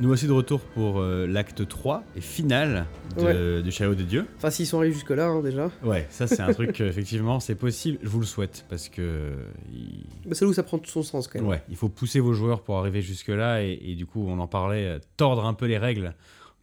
Nous 0.00 0.08
voici 0.08 0.26
de 0.26 0.32
retour 0.32 0.60
pour 0.60 0.98
euh, 1.00 1.26
l'acte 1.26 1.68
3 1.68 2.02
et 2.16 2.22
final 2.22 2.86
de, 3.18 3.22
Ouais. 3.22 3.62
du 3.62 3.70
Chariot 3.70 3.94
des 3.94 4.04
Dieux. 4.04 4.26
Enfin, 4.38 4.48
s'ils 4.48 4.66
sont 4.66 4.78
arrivés 4.78 4.94
jusque-là, 4.94 5.26
hein, 5.26 5.42
déjà. 5.42 5.70
Ouais, 5.84 6.06
ça 6.08 6.26
c'est 6.26 6.40
un 6.40 6.54
truc, 6.54 6.80
euh, 6.80 6.88
effectivement, 6.88 7.38
c'est 7.38 7.54
possible. 7.54 7.98
Je 8.02 8.08
vous 8.08 8.20
le 8.20 8.24
souhaite 8.24 8.64
parce 8.70 8.88
que. 8.88 9.32
il- 9.70 10.06
Bah, 10.24 10.30
c'est 10.32 10.46
là 10.46 10.50
où 10.50 10.54
ça 10.54 10.62
prend 10.62 10.78
tout 10.78 10.88
son 10.90 11.02
sens, 11.02 11.28
quand 11.28 11.38
même. 11.40 11.48
Ouais, 11.48 11.62
il 11.68 11.76
faut 11.76 11.90
pousser 11.90 12.18
vos 12.20 12.32
joueurs 12.32 12.62
pour 12.62 12.78
arriver 12.78 13.02
jusque-là 13.02 13.62
et, 13.62 13.78
et 13.84 13.94
du 13.94 14.06
coup, 14.06 14.24
on 14.26 14.38
en 14.38 14.46
parlait, 14.46 14.86
euh, 14.86 14.98
tordre 15.18 15.44
un 15.44 15.52
peu 15.52 15.66
les 15.66 15.76
règles 15.76 16.14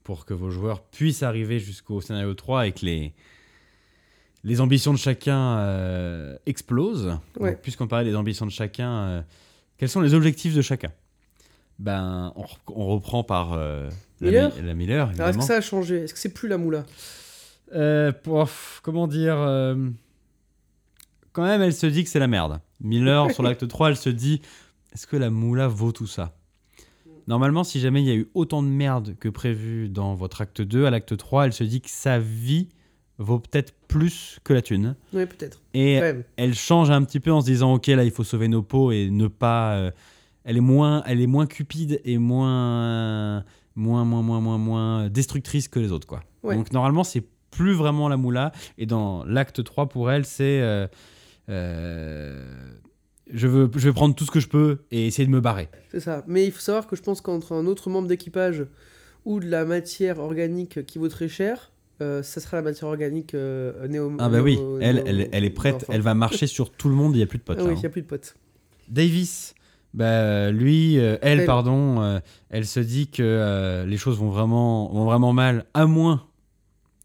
pour 0.03 0.25
que 0.25 0.33
vos 0.33 0.49
joueurs 0.49 0.81
puissent 0.81 1.22
arriver 1.22 1.59
jusqu'au 1.59 2.02
scénario 2.02 2.33
3 2.33 2.66
et 2.66 2.72
que 2.72 2.85
les, 2.88 3.13
les 4.45 4.61
ambitions 4.61 4.94
de 4.94 4.97
chacun 4.97 5.58
euh, 5.59 6.35
explosent. 6.47 7.19
Ouais. 7.39 7.55
Puisqu'on 7.61 7.88
parlait 7.88 8.09
des 8.09 8.16
ambitions 8.16 8.47
de 8.47 8.52
chacun, 8.52 8.91
euh, 8.91 9.22
quels 9.77 9.89
sont 9.89 10.02
les 10.02 10.16
objectifs 10.16 10.55
de 10.55 10.61
chacun? 10.63 10.89
Ben, 11.80 12.34
on, 12.36 12.44
re- 12.44 12.58
on 12.67 12.88
reprend 12.88 13.23
par 13.23 13.54
euh, 13.54 13.90
la, 14.22 14.27
Miller 14.31 14.55
Mi- 14.55 14.62
la 14.67 14.73
Miller, 14.73 15.12
Alors, 15.16 15.30
est-ce 15.30 15.38
que 15.38 15.44
ça 15.44 15.55
a 15.58 15.62
changé? 15.62 16.03
Est-ce 16.03 16.13
que 16.13 16.20
c'est 16.20 16.34
plus 16.34 16.48
la 16.50 16.58
moula? 16.58 16.86
Euh, 17.76 18.12
pour- 18.12 18.50
comment 18.81 19.08
dire 19.08 19.36
euh, 19.38 19.76
Quand 21.34 21.44
même, 21.44 21.62
elle 21.62 21.73
se 21.73 21.86
dit 21.86 22.03
que 22.03 22.09
c'est 22.09 22.20
la 22.20 22.27
merde. 22.27 22.59
Miller, 22.81 23.31
sur 23.31 23.44
l'acte 23.44 23.67
3, 23.67 23.90
elle 23.90 23.98
se 23.98 24.09
dit 24.09 24.41
est-ce 24.94 25.05
que 25.08 25.17
la 25.17 25.30
moula 25.30 25.67
vaut 25.67 25.91
tout 25.91 26.08
ça? 26.08 26.34
Normalement, 27.27 27.63
si 27.66 27.80
jamais 27.81 28.02
il 28.02 28.08
y 28.08 28.12
a 28.12 28.16
eu 28.16 28.30
autant 28.36 28.64
de 28.64 28.69
merde 28.69 29.16
que 29.19 29.28
prévu 29.28 29.89
dans 29.89 30.16
votre 30.16 30.39
acte 30.41 30.62
2, 30.62 30.86
à 30.86 30.89
l'acte 30.89 31.17
3, 31.17 31.45
elle 31.47 31.53
se 31.53 31.66
dit 31.66 31.81
que 31.81 31.89
sa 31.89 32.19
vie 32.19 32.69
vaut 33.17 33.39
peut-être 33.39 33.73
plus 33.89 34.39
que 34.45 34.53
la 34.53 34.62
thune. 34.62 34.95
Oui, 35.12 35.25
peut-être. 35.25 35.59
Et 35.73 36.00
elle 36.38 36.56
change 36.56 36.89
un 36.89 37.03
petit 37.03 37.19
peu 37.19 37.31
en 37.31 37.41
se 37.41 37.47
disant 37.47 37.73
ok 37.73 37.88
là 37.88 38.03
il 38.06 38.12
faut 38.12 38.23
sauver 38.23 38.47
nos 38.47 38.62
peaux 38.62 38.91
et 38.91 39.09
ne 39.09 39.28
pas 39.28 39.73
euh, 39.75 39.91
elle 40.48 40.58
est 40.58 40.62
moins 40.62 41.03
elle 41.06 41.22
est 41.22 41.28
moins 41.28 41.45
cupide 41.45 42.02
et 42.03 42.17
moins 42.17 43.44
moins 43.76 44.03
moins 44.06 44.23
moins 44.23 44.42
moins 44.42 44.58
moins 44.58 45.09
destructrice 45.09 45.67
que 45.67 45.80
les 45.80 45.92
autres 45.92 46.08
quoi 46.08 46.22
Ouais. 46.44 46.56
donc 46.56 46.72
normalement 46.72 47.03
c'est 47.03 47.23
plus 47.52 47.73
vraiment 47.73 48.08
la 48.09 48.17
moula 48.17 48.52
et 48.80 48.86
dans 48.86 49.23
l'acte 49.25 49.64
3 49.64 49.88
pour 49.90 50.09
elle 50.12 50.25
c'est 50.25 50.59
euh, 50.62 50.88
euh, 51.50 52.44
je 53.34 53.48
veux 53.48 53.70
je 53.75 53.88
vais 53.90 53.94
prendre 53.94 54.16
tout 54.16 54.25
ce 54.25 54.31
que 54.31 54.40
je 54.40 54.48
peux 54.48 54.80
et 54.92 55.08
essayer 55.08 55.25
de 55.25 55.31
me 55.31 55.42
barrer 55.42 55.70
C'est 55.92 56.00
ça. 56.00 56.23
Mais 56.28 56.45
il 56.45 56.52
faut 56.52 56.59
savoir 56.62 56.88
que 56.88 56.95
je 56.95 57.02
pense 57.02 57.22
qu'entre 57.22 57.53
un 57.53 57.66
autre 57.66 57.90
membre 57.90 58.08
d'équipage 58.08 58.66
ou 59.25 59.40
de 59.40 59.48
la 59.50 59.66
matière 59.66 60.20
organique 60.20 60.86
qui 60.86 60.98
vaut 61.00 61.09
très 61.09 61.28
cher, 61.28 61.72
euh, 62.02 62.23
ça 62.23 62.40
sera 62.40 62.58
la 62.58 62.64
matière 62.64 62.88
organique 62.90 63.34
euh, 63.34 63.88
néo. 63.88 64.14
ah 64.20 64.30
bah 64.30 64.42
oui 64.42 64.56
néo- 64.56 64.80
elle 64.80 64.95
néo- 64.98 65.03
elle, 65.08 65.30
elle 65.31 65.44
est 65.45 65.50
prête 65.50 65.75
enfin. 65.75 65.94
elle 65.94 66.02
va 66.02 66.14
marcher 66.14 66.48
sur 66.48 66.70
tout 66.72 66.88
le 66.90 66.95
monde 66.95 67.16
il 67.16 67.20
y 67.20 67.23
a 67.23 67.25
plus 67.28 67.40
de 67.40 67.44
potes 67.44 67.58
Ah 67.59 67.64
là, 67.64 67.68
oui, 67.68 67.73
hein. 67.73 67.78
il 67.78 67.81
n'y 67.81 67.86
a 67.86 67.90
plus 67.90 68.02
de 68.03 68.08
potes. 68.08 68.36
Davis, 68.88 69.53
bah, 69.93 70.52
lui, 70.52 70.97
euh, 70.99 71.17
elle, 71.21 71.39
Elle. 71.41 71.45
pardon, 71.45 72.02
euh, 72.02 72.19
elle 72.49 72.66
se 72.66 72.80
dit 72.80 73.07
que 73.07 73.23
euh, 73.23 73.85
les 73.85 73.97
choses 73.97 74.17
vont 74.19 74.29
vraiment, 74.29 74.89
vont 74.91 75.05
vraiment 75.05 75.33
mal, 75.33 75.66
à 75.73 75.85
moins 75.85 76.23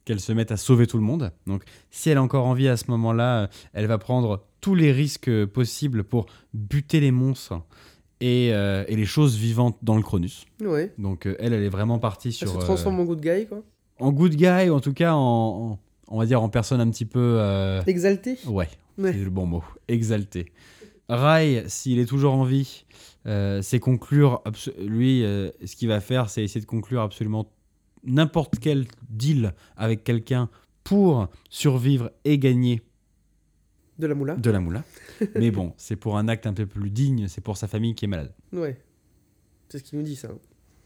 qu'elle 0.05 0.21
se 0.21 0.33
mette 0.33 0.51
à 0.51 0.57
sauver 0.57 0.87
tout 0.87 0.97
le 0.99 1.05
monde. 1.05 1.31
Donc, 1.47 1.63
si 1.91 2.11
elle 2.11 2.19
a 2.19 2.23
encore 2.23 2.47
envie 2.47 2.69
à 2.69 2.77
ce 2.77 2.91
moment-là, 2.91 3.43
euh, 3.43 3.47
elle 3.73 3.87
va 3.87 3.99
prendre 3.99 4.45
tous 4.61 4.75
les 4.75 4.91
risques 4.93 5.29
euh, 5.29 5.47
possibles 5.47 6.03
pour 6.05 6.27
buter 6.55 6.99
les 7.01 7.13
monstres 7.13 7.61
et, 8.21 8.51
euh, 8.53 8.85
et 8.89 8.97
les 8.97 9.05
choses 9.05 9.37
vivantes 9.37 9.77
dans 9.83 9.97
le 9.97 10.03
Cronus. 10.03 10.45
Ouais. 10.61 10.93
Donc, 10.99 11.27
euh, 11.27 11.37
elle, 11.39 11.53
elle 11.53 11.63
est 11.63 11.69
vraiment 11.69 11.99
partie 11.99 12.29
Elle 12.29 12.35
sur. 12.35 12.49
se 12.53 12.57
euh, 12.57 12.61
transforme 12.61 12.99
en 13.01 13.05
good 13.05 13.21
guy, 13.21 13.47
quoi. 13.47 13.63
en 14.01 14.11
good 14.13 14.35
guy, 14.35 14.69
ou 14.71 14.75
en 14.75 14.81
tout 14.81 14.93
cas, 14.93 15.15
en, 15.15 15.19
en- 15.73 15.79
on 16.09 16.19
va 16.19 16.27
dire 16.27 16.43
en 16.43 16.49
personne 16.49 16.81
un 16.81 16.91
petit 16.91 17.07
peu. 17.07 17.37
euh, 17.39 17.81
Exalté 17.87 18.39
Ouais, 18.47 18.69
Ouais. 18.99 19.13
c'est 19.13 19.25
le 19.25 19.31
bon 19.31 19.47
mot. 19.47 19.65
Exalté. 19.89 20.53
Rai, 21.09 21.65
s'il 21.69 21.99
est 21.99 22.07
toujours 22.07 22.35
en 22.35 22.45
vie, 22.45 22.85
euh, 23.27 23.63
c'est 23.63 23.81
conclure. 23.81 24.43
Lui, 24.79 25.25
euh, 25.25 25.51
ce 25.65 25.77
qu'il 25.77 25.89
va 25.89 26.01
faire, 26.01 26.31
c'est 26.31 26.43
essayer 26.43 26.61
de 26.61 26.67
conclure 26.67 27.03
absolument 27.03 27.53
n'importe 28.05 28.59
quel 28.59 28.87
deal 29.11 29.55
avec 29.77 30.05
quelqu'un 30.05 30.49
pour 30.85 31.29
survivre 31.49 32.11
et 32.25 32.39
gagner 32.39 32.83
de 33.99 34.07
la 34.07 34.15
moula. 34.15 34.35
de 34.37 34.51
la 34.51 34.59
moula. 34.59 34.85
Mais 35.37 35.51
bon, 35.51 35.75
c'est 35.77 35.97
pour 35.97 36.19
un 36.19 36.27
acte 36.29 36.47
un 36.47 36.55
peu 36.55 36.67
plus 36.67 36.91
digne, 36.91 37.29
c'est 37.29 37.41
pour 37.41 37.57
sa 37.57 37.69
famille 37.69 37.95
qui 37.95 38.07
est 38.07 38.09
malade. 38.09 38.35
Ouais. 38.53 38.81
C'est 39.69 39.79
ce 39.79 39.85
qu'il 39.85 39.99
nous 39.99 40.05
dit, 40.05 40.17
ça. 40.17 40.29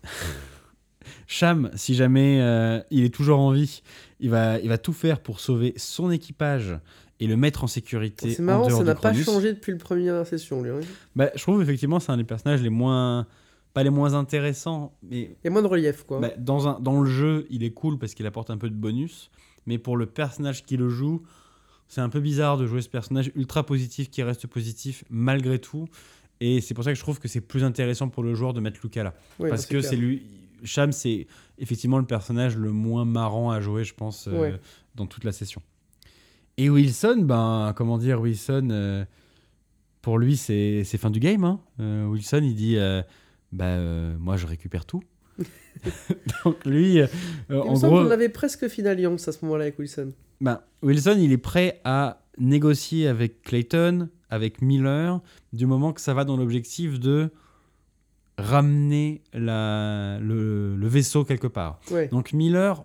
Cham, 1.27 1.71
si 1.75 1.95
jamais 1.95 2.41
euh, 2.41 2.81
il 2.91 3.05
est 3.05 3.15
toujours 3.15 3.39
en 3.39 3.53
vie, 3.53 3.83
il 4.21 4.31
va, 4.31 4.59
il 4.59 4.69
va 4.69 4.79
tout 4.79 4.93
faire 4.93 5.21
pour 5.21 5.41
sauver 5.41 5.73
son 5.77 6.11
équipage 6.11 6.79
et 7.21 7.27
le 7.27 7.37
mettre 7.37 7.65
en 7.65 7.67
sécurité. 7.67 8.31
C'est 8.31 8.43
en 8.43 8.45
marrant, 8.45 8.67
dehors 8.69 8.79
ça 8.79 8.85
n'a 8.85 8.95
pas 8.95 9.13
changé 9.15 9.53
depuis 9.53 9.73
la 9.73 9.79
première 9.79 10.27
session, 10.27 10.63
lui. 10.63 10.71
hein. 10.71 10.81
Bah, 11.15 11.31
je 11.35 11.41
trouve 11.43 11.63
effectivement 11.63 11.99
c'est 12.01 12.13
un 12.13 12.17
des 12.19 12.25
personnages 12.25 12.63
les 12.63 12.69
moins 12.71 13.27
pas 13.73 13.83
les 13.83 13.91
moins 13.91 14.15
intéressants 14.15 14.95
mais 15.03 15.37
Il 15.43 15.45
y 15.45 15.49
a 15.49 15.51
moins 15.51 15.63
de 15.63 15.67
relief, 15.67 16.05
quoi. 16.05 16.21
bah, 16.21 16.31
dans 16.39 16.69
un 16.69 16.81
dans 16.81 17.01
le 17.01 17.11
jeu 17.11 17.47
il 17.51 17.63
est 17.65 17.71
cool 17.73 17.99
parce 17.99 18.15
qu'il 18.15 18.27
apporte 18.27 18.51
un 18.51 18.57
peu 18.59 18.69
de 18.71 18.75
bonus 18.75 19.31
mais 19.67 19.79
pour 19.79 19.97
le 19.97 20.07
personnage 20.07 20.65
qui 20.65 20.77
le 20.77 20.89
joue 20.89 21.23
c'est 21.89 22.01
un 22.01 22.09
peu 22.09 22.21
bizarre 22.21 22.57
de 22.59 22.67
jouer 22.67 22.81
ce 22.83 22.89
personnage 22.89 23.31
ultra 23.35 23.65
positif 23.65 24.11
qui 24.11 24.23
reste 24.23 24.47
positif 24.47 25.05
malgré 25.11 25.59
tout 25.59 25.87
et 26.41 26.61
c'est 26.61 26.75
pour 26.75 26.85
ça 26.85 26.91
que 26.91 26.97
je 26.97 27.03
trouve 27.03 27.19
que 27.19 27.29
c'est 27.29 27.41
plus 27.41 27.65
intéressant 27.65 28.09
pour 28.09 28.23
le 28.23 28.35
joueur 28.35 28.53
de 28.55 28.61
mettre 28.61 28.81
Luca 28.83 29.03
là 29.03 29.15
parce 29.39 29.67
que 29.67 29.81
c'est 29.81 29.97
lui 29.97 30.23
Cham 30.65 30.91
c'est 30.93 31.27
effectivement 31.59 31.99
le 31.99 32.07
personnage 32.07 32.57
le 32.57 32.73
moins 32.73 33.05
marrant 33.05 33.51
à 33.51 33.61
jouer 33.61 33.85
je 33.85 33.95
pense 33.95 34.27
euh, 34.27 34.57
dans 34.95 35.07
toute 35.07 35.25
la 35.25 35.33
session 35.33 35.61
et 36.59 36.71
Wilson 36.71 37.23
ben 37.23 37.73
comment 37.77 37.99
dire 37.99 38.21
Wilson 38.21 38.69
euh, 38.71 39.05
pour 40.03 40.19
lui 40.19 40.37
c'est 40.37 40.85
fin 40.85 41.11
du 41.11 41.21
game 41.21 41.45
hein. 41.45 41.61
Euh, 41.81 42.07
Wilson 42.07 42.41
il 42.43 42.55
dit 42.55 42.77
euh, 42.77 43.03
bah 43.53 43.67
euh, 43.67 44.17
moi 44.19 44.37
je 44.37 44.47
récupère 44.47 44.85
tout 44.87 45.03
donc 46.45 46.65
lui 46.65 46.95
Il 47.51 47.55
en 47.55 47.71
me 47.73 47.77
semble 47.77 47.95
gros 47.95 48.05
qu'on 48.05 48.11
avait 48.11 48.29
presque 48.31 48.69
fait 48.69 48.87
alliance 48.87 49.29
à 49.29 49.33
ce 49.33 49.45
moment-là 49.45 49.65
avec 49.65 49.79
Wilson. 49.79 50.13
ben, 50.41 50.61
Wilson, 50.83 51.17
il 51.19 51.31
est 51.33 51.37
prêt 51.39 51.81
à 51.85 52.23
négocier 52.39 53.07
avec 53.07 53.43
Clayton, 53.43 54.09
avec 54.31 54.63
Miller, 54.63 55.21
du 55.53 55.67
moment 55.67 55.93
que 55.93 56.01
ça 56.01 56.15
va 56.15 56.25
dans 56.25 56.37
l'objectif 56.39 56.99
de 56.99 57.31
ramener 58.39 59.23
la, 59.33 60.19
le, 60.21 60.77
le 60.77 60.89
vaisseau 60.89 61.25
quelque 61.25 61.47
part. 61.47 61.81
Ouais. 61.91 62.09
Donc 62.09 62.33
Miller 62.33 62.85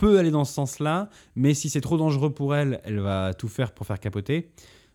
peut 0.00 0.18
aller 0.18 0.30
dans 0.30 0.46
ce 0.46 0.54
sens-là, 0.54 1.10
mais 1.36 1.52
si 1.52 1.68
c'est 1.68 1.82
trop 1.82 1.98
dangereux 1.98 2.32
pour 2.32 2.54
elle, 2.56 2.80
elle 2.84 3.00
va 3.00 3.34
tout 3.34 3.48
faire 3.48 3.72
pour 3.74 3.86
faire 3.86 4.00
capoter. 4.00 4.50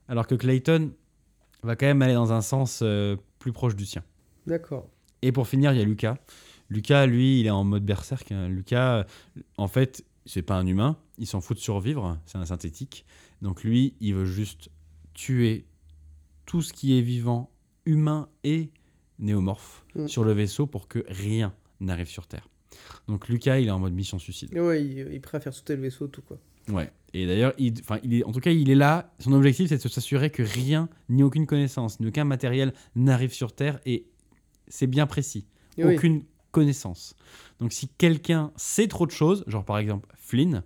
Alors 0.08 0.26
que 0.26 0.34
Clayton 0.34 0.92
va 1.62 1.76
quand 1.76 1.86
même 1.86 2.02
aller 2.02 2.16
dans 2.16 2.34
un 2.34 2.42
sens 2.42 2.80
euh, 2.82 3.16
plus 3.38 3.54
proche 3.54 3.76
du 3.76 3.86
sien. 3.86 4.04
D'accord. 4.48 4.90
Et 5.22 5.32
pour 5.32 5.48
finir, 5.48 5.72
il 5.74 5.78
y 5.78 5.82
a 5.82 5.86
Lucas. 5.86 6.18
Lucas, 6.70 7.06
lui, 7.06 7.40
il 7.40 7.46
est 7.46 7.52
en 7.52 7.64
mode 7.64 7.86
berserk. 7.86 8.32
Lucas, 8.50 9.06
en 9.58 9.68
fait, 9.68 10.04
c'est 10.26 10.42
pas 10.42 10.56
un 10.56 10.66
humain. 10.66 10.98
Il 11.20 11.28
s'en 11.28 11.40
fout 11.40 11.56
de 11.56 11.62
survivre. 11.62 12.18
C'est 12.26 12.40
un 12.40 12.46
synthétique. 12.46 13.06
Donc 13.44 13.64
lui, 13.64 13.94
il 14.00 14.16
veut 14.16 14.26
juste 14.26 14.70
tuer 15.14 15.68
tout 16.48 16.64
ce 16.64 16.74
qui 16.74 16.98
est 16.98 17.02
vivant, 17.02 17.52
humain 17.86 18.28
et 18.44 18.72
néomorphe, 19.20 19.84
Mm. 19.96 20.08
sur 20.08 20.24
le 20.24 20.34
vaisseau 20.34 20.66
pour 20.68 20.88
que 20.88 21.06
rien 21.08 21.54
n'arrive 21.80 22.08
sur 22.10 22.26
Terre. 22.28 22.48
Donc 23.08 23.28
Lucas, 23.28 23.60
il 23.60 23.68
est 23.68 23.72
en 23.72 23.80
mode 23.80 23.94
mission 23.94 24.20
suicide. 24.20 24.58
Ouais, 24.58 24.84
il, 24.84 25.22
faire 25.24 25.54
sauter 25.54 25.76
le 25.76 25.82
vaisseau, 25.84 26.08
tout, 26.08 26.22
quoi. 26.22 26.38
Ouais. 26.70 26.92
Et 27.14 27.26
d'ailleurs, 27.28 27.54
il, 27.58 27.74
enfin, 27.80 28.00
il 28.04 28.14
est, 28.16 28.24
en 28.24 28.32
tout 28.32 28.40
cas, 28.40 28.52
il 28.52 28.70
est 28.70 28.76
là. 28.76 29.14
Son 29.20 29.32
objectif, 29.34 29.70
c'est 29.70 29.82
de 29.82 29.88
s'assurer 29.88 30.30
que 30.30 30.44
rien, 30.44 30.90
ni 31.10 31.24
aucune 31.24 31.46
connaissance, 31.46 32.00
ni 32.00 32.08
aucun 32.08 32.24
matériel 32.26 32.74
n'arrive 32.96 33.34
sur 33.34 33.54
Terre. 33.54 33.80
Et 33.86 34.08
c'est 34.68 34.88
bien 34.88 35.06
précis. 35.08 35.46
Oui. 35.78 35.96
aucune 35.96 36.24
connaissance. 36.52 37.16
Donc 37.60 37.74
si 37.74 37.90
quelqu'un 37.90 38.52
sait 38.56 38.88
trop 38.88 39.06
de 39.06 39.12
choses, 39.12 39.44
genre 39.46 39.66
par 39.66 39.78
exemple 39.78 40.08
Flynn, 40.18 40.64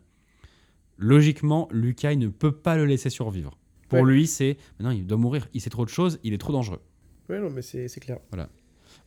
logiquement, 0.98 1.68
Lucas 1.72 2.12
il 2.14 2.20
ne 2.20 2.28
peut 2.28 2.52
pas 2.52 2.76
le 2.76 2.86
laisser 2.86 3.10
survivre. 3.10 3.58
Pour 3.88 4.02
Ouais. 4.02 4.12
lui, 4.12 4.28
c'est 4.28 4.58
non, 4.80 4.92
il 4.92 5.08
doit 5.08 5.18
mourir, 5.18 5.48
il 5.56 5.62
sait 5.62 5.72
trop 5.72 5.86
de 5.86 5.90
choses, 5.90 6.20
il 6.24 6.34
est 6.34 6.38
trop 6.38 6.54
dangereux. 6.54 6.82
Ouais, 7.28 7.40
non, 7.40 7.50
mais 7.50 7.64
c'est 7.64 7.88
c'est 7.88 8.00
clair. 8.00 8.20
Voilà 8.30 8.50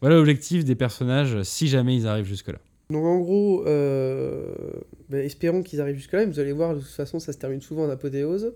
l'objectif 0.03 0.65
des 0.65 0.75
personnages 0.75 1.43
si 1.45 1.69
jamais 1.69 1.95
ils 1.97 2.09
arrivent 2.09 2.27
jusque-là. 2.27 2.59
Donc 2.93 3.05
en 3.05 3.19
gros, 3.19 3.67
euh, 3.67 4.53
bah, 5.09 5.19
espérons 5.19 5.63
qu'ils 5.63 5.81
arrivent 5.81 5.97
jusque-là. 5.97 6.27
Vous 6.27 6.39
allez 6.39 6.53
voir, 6.53 6.75
de 6.75 6.81
toute 6.81 6.89
façon, 6.89 7.19
ça 7.19 7.33
se 7.33 7.39
termine 7.39 7.61
souvent 7.61 7.85
en 7.85 7.91
apothéose. 7.91 8.53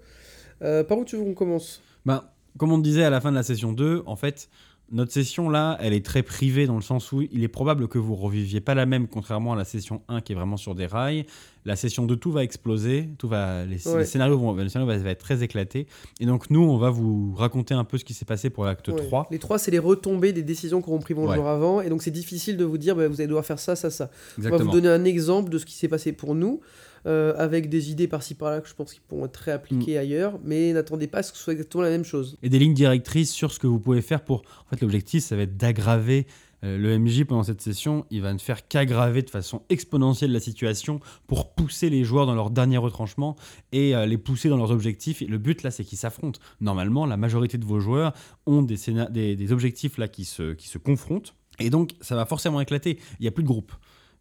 Euh, 0.62 0.84
par 0.84 0.98
où 0.98 1.04
tu 1.04 1.16
veux 1.16 1.24
qu'on 1.24 1.34
commence? 1.34 1.82
Ben, 2.04 2.22
comme 2.58 2.72
on 2.72 2.78
disait 2.78 3.04
à 3.04 3.10
la 3.10 3.20
fin 3.20 3.30
de 3.30 3.36
la 3.36 3.42
session 3.42 3.72
2, 3.72 4.02
en 4.06 4.16
fait, 4.16 4.48
notre 4.92 5.12
session 5.12 5.50
là, 5.50 5.76
elle 5.80 5.92
est 5.92 6.04
très 6.04 6.22
privée 6.22 6.66
dans 6.66 6.76
le 6.76 6.82
sens 6.82 7.10
où 7.12 7.20
il 7.22 7.42
est 7.42 7.48
probable 7.48 7.88
que 7.88 7.98
vous 7.98 8.14
reviviez 8.14 8.60
pas 8.60 8.74
la 8.74 8.86
même, 8.86 9.08
contrairement 9.08 9.52
à 9.52 9.56
la 9.56 9.64
session 9.64 10.02
1 10.08 10.20
qui 10.20 10.32
est 10.32 10.36
vraiment 10.36 10.56
sur 10.56 10.74
des 10.74 10.86
rails. 10.86 11.26
La 11.64 11.74
session 11.74 12.06
2, 12.06 12.14
tout 12.14 12.30
va 12.30 12.44
exploser, 12.44 13.08
tout 13.18 13.26
va, 13.26 13.64
les, 13.64 13.88
Ouais. 13.88 13.98
les 13.98 14.04
scénarios 14.04 14.38
vont, 14.38 14.54
le 14.54 14.68
scénario 14.68 14.86
va, 14.92 14.96
va 15.02 15.10
être 15.10 15.18
très 15.18 15.42
éclaté. 15.42 15.88
Et 16.20 16.26
donc 16.26 16.48
nous, 16.50 16.62
on 16.62 16.76
va 16.78 16.90
vous 16.90 17.34
raconter 17.34 17.74
un 17.74 17.82
peu 17.82 17.98
ce 17.98 18.04
qui 18.04 18.14
s'est 18.14 18.24
passé 18.24 18.50
pour 18.50 18.64
l'acte 18.64 18.86
Ouais. 18.86 18.94
3. 19.06 19.26
Les 19.32 19.40
trois, 19.40 19.58
c'est 19.58 19.72
les 19.72 19.80
retombées 19.80 20.32
des 20.32 20.44
décisions 20.44 20.80
qu'auront 20.80 21.00
pris 21.00 21.14
vos 21.14 21.26
Ouais. 21.28 21.34
avant. 21.40 21.80
Et 21.80 21.88
donc 21.88 22.02
c'est 22.02 22.12
difficile 22.12 22.56
de 22.56 22.64
vous 22.64 22.78
dire, 22.78 22.94
bah, 22.94 23.08
vous 23.08 23.20
allez 23.20 23.26
devoir 23.26 23.44
faire 23.44 23.58
ça, 23.58 23.74
ça, 23.74 23.90
ça. 23.90 24.10
On 24.38 24.42
va 24.42 24.56
vous 24.58 24.70
donner 24.70 24.88
un 24.88 25.04
exemple 25.04 25.50
de 25.50 25.58
ce 25.58 25.66
qui 25.66 25.74
s'est 25.74 25.88
passé 25.88 26.12
pour 26.12 26.36
nous, 26.36 26.60
euh, 27.06 27.34
avec 27.36 27.68
des 27.68 27.90
idées 27.90 28.08
par-ci 28.08 28.34
par-là 28.34 28.60
que 28.60 28.68
je 28.68 28.74
pense 28.74 28.92
qu'ils 28.92 29.02
pourront 29.02 29.26
être 29.26 29.32
très 29.32 29.52
appliquées 29.52 29.94
Mm. 29.94 29.98
ailleurs. 30.00 30.38
Mais 30.44 30.72
n'attendez 30.72 31.06
pas 31.06 31.18
à 31.18 31.22
ce 31.22 31.32
que 31.32 31.38
ce 31.38 31.44
soit 31.44 31.52
exactement 31.52 31.82
la 31.84 31.90
même 31.90 32.04
chose. 32.04 32.36
Et 32.42 32.48
des 32.48 32.58
lignes 32.58 32.74
directrices 32.74 33.30
sur 33.32 33.52
ce 33.52 33.58
que 33.58 33.66
vous 33.66 33.78
pouvez 33.80 34.02
faire 34.02 34.22
pour. 34.24 34.42
En 34.66 34.70
fait, 34.70 34.80
l'objectif, 34.82 35.22
ça 35.24 35.36
va 35.36 35.42
être 35.42 35.56
d'aggraver 35.56 36.26
Euh, 36.64 36.78
le 36.78 36.98
MJ, 36.98 37.24
pendant 37.24 37.42
cette 37.42 37.60
session, 37.60 38.06
il 38.10 38.22
va 38.22 38.32
ne 38.32 38.38
faire 38.38 38.66
qu'aggraver 38.66 39.20
de 39.20 39.28
façon 39.28 39.60
exponentielle 39.68 40.32
la 40.32 40.40
situation 40.40 41.00
pour 41.26 41.54
pousser 41.54 41.90
les 41.90 42.02
joueurs 42.02 42.24
dans 42.24 42.34
leur 42.34 42.48
dernier 42.48 42.78
retranchement 42.78 43.36
et 43.72 43.94
euh, 43.94 44.06
les 44.06 44.16
pousser 44.16 44.48
dans 44.48 44.56
leurs 44.56 44.70
objectifs. 44.70 45.20
Et 45.20 45.26
le 45.26 45.36
but, 45.36 45.62
là, 45.62 45.70
c'est 45.70 45.84
qu'ils 45.84 45.98
s'affrontent. 45.98 46.40
Normalement, 46.62 47.04
la 47.04 47.18
majorité 47.18 47.58
de 47.58 47.64
vos 47.66 47.78
joueurs 47.78 48.14
ont 48.46 48.62
des, 48.62 48.76
scéna- 48.76 49.10
des, 49.12 49.36
des 49.36 49.52
objectifs 49.52 49.98
là 49.98 50.08
qui 50.08 50.24
se, 50.24 50.54
qui 50.54 50.66
se 50.68 50.78
confrontent. 50.78 51.34
Et 51.60 51.68
donc, 51.68 51.92
ça 52.00 52.16
va 52.16 52.24
forcément 52.24 52.60
éclater. 52.62 52.98
Il 53.20 53.22
n'y 53.22 53.28
a 53.28 53.32
plus 53.32 53.42
de 53.44 53.48
groupe. 53.48 53.72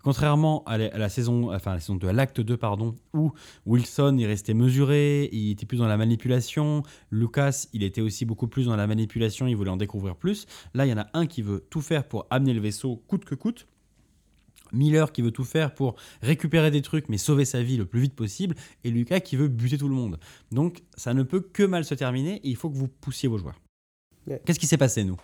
Contrairement 0.06 0.64
à 0.66 0.78
la, 0.78 0.86
à 0.94 1.00
la 1.00 1.10
saison, 1.10 1.52
enfin 1.52 1.72
à 1.72 1.74
la 1.74 1.80
saison 1.80 1.96
2, 1.96 2.08
à 2.08 2.14
l'acte 2.14 2.40
2, 2.40 2.58
pardon, 2.58 2.94
où 3.16 3.32
Wilson 3.66 4.20
est 4.20 4.28
resté 4.28 4.54
mesuré, 4.54 5.30
il 5.32 5.50
était 5.50 5.66
plus 5.66 5.80
dans 5.80 5.88
la 5.88 5.98
manipulation, 5.98 6.84
Lucas, 7.10 7.66
il 7.74 7.82
était 7.82 8.02
aussi 8.02 8.24
beaucoup 8.24 8.48
plus 8.48 8.68
dans 8.68 8.76
la 8.76 8.86
manipulation, 8.86 9.48
il 9.48 9.56
voulait 9.56 9.72
en 9.72 9.78
découvrir 9.78 10.16
plus. 10.16 10.46
Là, 10.76 10.86
il 10.86 10.90
y 10.90 10.94
en 10.94 11.00
a 11.00 11.08
un 11.16 11.26
qui 11.26 11.42
veut 11.42 11.66
tout 11.72 11.82
faire 11.82 12.08
pour 12.08 12.28
amener 12.30 12.54
le 12.54 12.62
vaisseau 12.62 12.98
coûte 13.08 13.26
que 13.26 13.34
coûte. 13.34 13.66
Miller 14.74 15.12
qui 15.12 15.24
veut 15.24 15.32
tout 15.32 15.44
faire 15.44 15.74
pour 15.74 15.96
récupérer 16.22 16.70
des 16.70 16.84
trucs 16.84 17.10
mais 17.10 17.18
sauver 17.18 17.46
sa 17.46 17.64
vie 17.64 17.78
le 17.78 17.88
plus 17.88 18.02
vite 18.02 18.14
possible, 18.14 18.54
et 18.84 18.92
Lucas 18.92 19.22
qui 19.22 19.38
veut 19.38 19.48
buter 19.48 19.80
tout 19.80 19.90
le 19.90 19.96
monde. 19.96 20.20
Donc 20.52 20.84
ça 20.96 21.16
ne 21.16 21.24
peut 21.24 21.42
que 21.42 21.64
mal 21.64 21.84
se 21.84 21.96
terminer 21.96 22.36
et 22.44 22.50
il 22.50 22.56
faut 22.56 22.70
que 22.70 22.78
vous 22.78 22.90
poussiez 22.90 23.28
vos 23.28 23.40
joueurs. 23.40 23.60
Ouais. 24.28 24.40
Qu'est-ce 24.46 24.60
qui 24.60 24.68
s'est 24.68 24.78
passé 24.78 25.04
nous? 25.04 25.18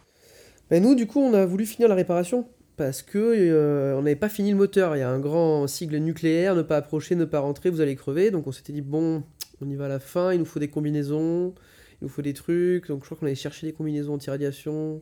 Ben 0.72 0.82
nous, 0.82 0.96
du 0.96 1.06
coup, 1.06 1.20
on 1.20 1.36
a 1.36 1.46
voulu 1.46 1.68
finir 1.68 1.88
la 1.88 1.94
réparation 1.94 2.48
parce 2.78 3.02
que 3.02 3.18
euh, 3.18 3.98
on 3.98 4.04
n'avait 4.04 4.16
pas 4.16 4.30
fini 4.30 4.52
le 4.52 4.58
moteur. 4.58 4.96
Il 4.96 5.00
y 5.00 5.04
a 5.04 5.10
un 5.10 5.20
grand 5.20 5.68
sigle 5.68 5.98
nucléaire, 5.98 6.56
ne 6.56 6.62
pas 6.62 6.78
approcher, 6.78 7.16
ne 7.16 7.26
pas 7.26 7.40
rentrer, 7.40 7.70
vous 7.70 7.82
allez 7.82 7.96
crever. 7.96 8.32
Donc 8.32 8.48
on 8.48 8.52
s'était 8.52 8.74
dit 8.74 8.82
bon, 8.82 9.24
on 9.62 9.70
y 9.70 9.76
va 9.76 9.86
à 9.86 9.90
la 9.90 10.00
fin. 10.00 10.34
Il 10.34 10.40
nous 10.40 10.46
faut 10.46 10.60
des 10.60 10.70
combinaisons, 10.70 11.54
il 12.02 12.06
nous 12.06 12.10
faut 12.10 12.22
des 12.22 12.34
trucs. 12.34 12.88
Donc 12.88 13.02
je 13.02 13.06
crois 13.06 13.18
qu'on 13.18 13.26
allait 13.26 13.36
chercher 13.36 13.68
des 13.68 13.74
combinaisons 13.74 14.14
anti-radiation. 14.14 15.02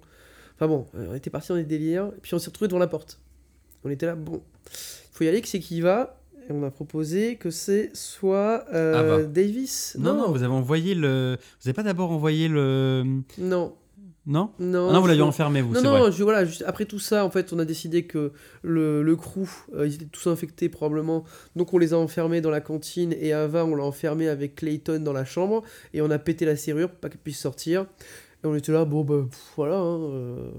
Enfin 0.55 0.67
bon, 0.67 0.87
euh, 0.95 1.07
on 1.11 1.15
était 1.15 1.29
parti 1.29 1.49
dans 1.49 1.55
des 1.55 1.63
délires. 1.63 2.11
Et 2.17 2.21
puis 2.21 2.33
on 2.33 2.39
s'est 2.39 2.49
retrouvé 2.49 2.67
devant 2.67 2.79
la 2.79 2.87
porte. 2.87 3.19
On 3.83 3.89
était 3.89 4.05
là, 4.05 4.15
bon, 4.15 4.41
il 4.65 5.13
faut 5.13 5.23
y 5.23 5.27
aller. 5.27 5.41
Qui 5.41 5.49
c'est 5.49 5.59
qui 5.59 5.77
y 5.77 5.81
va? 5.81 6.19
Et 6.49 6.51
on 6.51 6.63
a 6.63 6.71
proposé 6.71 7.35
que 7.35 7.51
c'est 7.51 7.91
soit 7.95 8.65
euh. 8.73 9.25
Davis. 9.25 9.95
non, 9.99 10.15
non, 10.15 10.31
vous 10.31 10.43
avez 10.43 10.53
envoyé 10.53 10.95
le. 10.95 11.37
Vous 11.39 11.67
n'avez 11.67 11.75
pas 11.75 11.83
d'abord 11.83 12.11
envoyé 12.11 12.47
le. 12.47 13.05
non, 13.37 13.75
Non 14.29 14.51
non. 14.59 14.87
Ah 14.89 14.93
Non, 14.93 15.01
vous 15.01 15.07
l'aviez 15.07 15.23
enfermé, 15.23 15.61
vous, 15.61 15.73
Non, 15.73 15.81
non, 15.81 15.99
vrai. 15.99 16.11
je- 16.11 16.23
voilà, 16.23 16.45
juste 16.45 16.63
après 16.65 16.85
tout 16.85 16.99
ça, 16.99 17.25
en 17.25 17.29
fait, 17.31 17.51
on 17.51 17.59
a 17.59 17.65
décidé 17.65 18.03
que 18.05 18.31
le, 18.61 19.01
le 19.03 19.15
crew, 19.15 19.47
euh, 19.73 19.87
ils 19.87 19.95
étaient 19.95 20.05
tous 20.05 20.27
infectés 20.27 20.69
probablement, 20.69 21.23
donc 21.55 21.73
on 21.73 21.77
les 21.79 21.93
a 21.93 21.97
enfermés 21.97 22.39
dans 22.39 22.51
la 22.51 22.61
cantine, 22.61 23.13
et 23.19 23.33
Ava, 23.33 23.65
on 23.65 23.75
l'a 23.75 23.83
enfermé 23.83 24.29
avec 24.29 24.55
Clayton 24.55 24.99
dans 25.03 25.13
la 25.13 25.25
chambre, 25.25 25.63
et 25.93 26.01
on 26.01 26.09
a 26.11 26.19
pété 26.19 26.45
la 26.45 26.55
serrure 26.55 26.89
pour 26.91 26.99
pas 26.99 27.09
qu'elle 27.09 27.19
puisse 27.19 27.39
sortir. 27.39 27.87
Et 28.43 28.47
on 28.47 28.55
était 28.55 28.71
là, 28.71 28.85
bon, 28.85 29.03
bah, 29.03 29.25
pff, 29.29 29.39
voilà, 29.57 29.75
hein, 29.77 29.99
euh, 30.01 30.51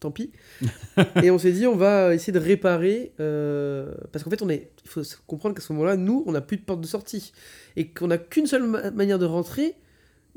tant 0.00 0.10
pis. 0.10 0.30
et 1.22 1.30
on 1.30 1.38
s'est 1.38 1.52
dit, 1.52 1.66
on 1.66 1.76
va 1.76 2.14
essayer 2.14 2.32
de 2.32 2.38
réparer, 2.38 3.12
euh, 3.20 3.94
parce 4.12 4.24
qu'en 4.24 4.30
fait, 4.30 4.42
on 4.42 4.48
est, 4.48 4.70
il 4.84 4.90
faut 4.90 5.02
comprendre 5.26 5.54
qu'à 5.54 5.60
ce 5.62 5.72
moment-là, 5.72 5.96
nous, 5.96 6.24
on 6.26 6.32
n'a 6.32 6.40
plus 6.40 6.56
de 6.56 6.62
porte 6.62 6.80
de 6.80 6.86
sortie, 6.86 7.32
et 7.76 7.88
qu'on 7.88 8.08
n'a 8.08 8.18
qu'une 8.18 8.46
seule 8.46 8.64
ma- 8.64 8.90
manière 8.90 9.18
de 9.20 9.24
rentrer, 9.26 9.76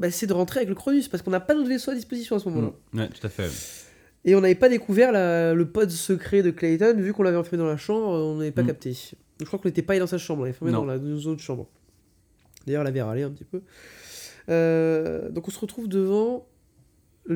bah, 0.01 0.11
c'est 0.11 0.27
de 0.27 0.33
rentrer 0.33 0.59
avec 0.59 0.69
le 0.69 0.75
Cronus, 0.75 1.07
parce 1.07 1.23
qu'on 1.23 1.31
n'a 1.31 1.39
pas 1.39 1.53
d'autre 1.53 1.69
vaisseau 1.69 1.91
à 1.91 1.95
disposition 1.95 2.35
à 2.35 2.39
ce 2.39 2.49
moment-là. 2.49 2.73
Mm. 2.93 2.99
Ouais, 2.99 3.07
tout 3.09 3.25
à 3.25 3.29
fait. 3.29 3.49
Et 4.25 4.35
on 4.35 4.41
n'avait 4.41 4.55
pas 4.55 4.67
découvert 4.69 5.11
la- 5.11 5.53
le 5.53 5.65
pod 5.69 5.89
secret 5.89 6.43
de 6.43 6.51
Clayton, 6.51 6.95
vu 6.97 7.13
qu'on 7.13 7.23
l'avait 7.23 7.37
enfermé 7.37 7.57
dans 7.57 7.69
la 7.69 7.77
chambre, 7.77 8.07
on 8.09 8.35
n'avait 8.35 8.51
pas 8.51 8.63
Mm. 8.63 8.67
capté. 8.67 8.93
Je 9.39 9.45
crois 9.45 9.57
qu'on 9.59 9.67
n'était 9.69 9.81
pas 9.81 9.93
allé 9.93 9.99
dans 9.99 10.07
sa 10.07 10.17
chambre, 10.17 10.41
on 10.41 10.43
l'avait 10.43 10.55
enfermé 10.55 10.71
dans 10.73 10.85
la, 10.85 10.97
nos 10.97 11.19
autres 11.27 11.41
chambres. 11.41 11.67
D'ailleurs, 12.67 12.81
elle 12.81 12.87
avait 12.89 13.01
râlé 13.01 13.23
un 13.23 13.31
petit 13.31 13.43
peu. 13.45 13.61
Euh, 14.49 15.29
donc 15.29 15.47
on 15.47 15.51
se 15.51 15.59
retrouve 15.59 15.87
devant 15.87 16.45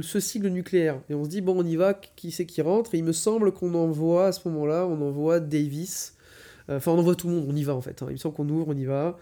ce 0.01 0.19
sigle 0.19 0.47
nucléaire, 0.49 0.99
et 1.09 1.13
on 1.13 1.23
se 1.23 1.29
dit, 1.29 1.41
bon, 1.41 1.55
on 1.57 1.65
y 1.65 1.75
va, 1.75 1.93
qui 1.93 2.31
c'est 2.31 2.45
qui 2.45 2.61
rentre? 2.61 2.95
Et 2.95 2.97
il 2.97 3.03
me 3.03 3.11
semble 3.13 3.51
qu'on 3.51 3.73
envoie, 3.75 4.27
à 4.27 4.31
ce 4.31 4.47
moment-là, 4.49 4.85
on 4.87 4.99
envoie 5.01 5.39
Davis. 5.39 6.13
Euh, 6.69 6.77
Enfin, 6.77 6.91
on 6.93 6.97
envoie 6.97 7.15
tout 7.15 7.27
le 7.27 7.35
monde, 7.35 7.45
on 7.47 7.55
y 7.55 7.63
va 7.63 7.75
en 7.75 7.81
fait. 7.81 8.01
hein. 8.01 8.07
Il 8.09 8.13
me 8.13 8.17
semble 8.17 8.33
qu'on 8.35 8.49
ouvre, 8.49 8.65
on 8.69 8.75
y 8.75 8.85
va. 8.85 9.17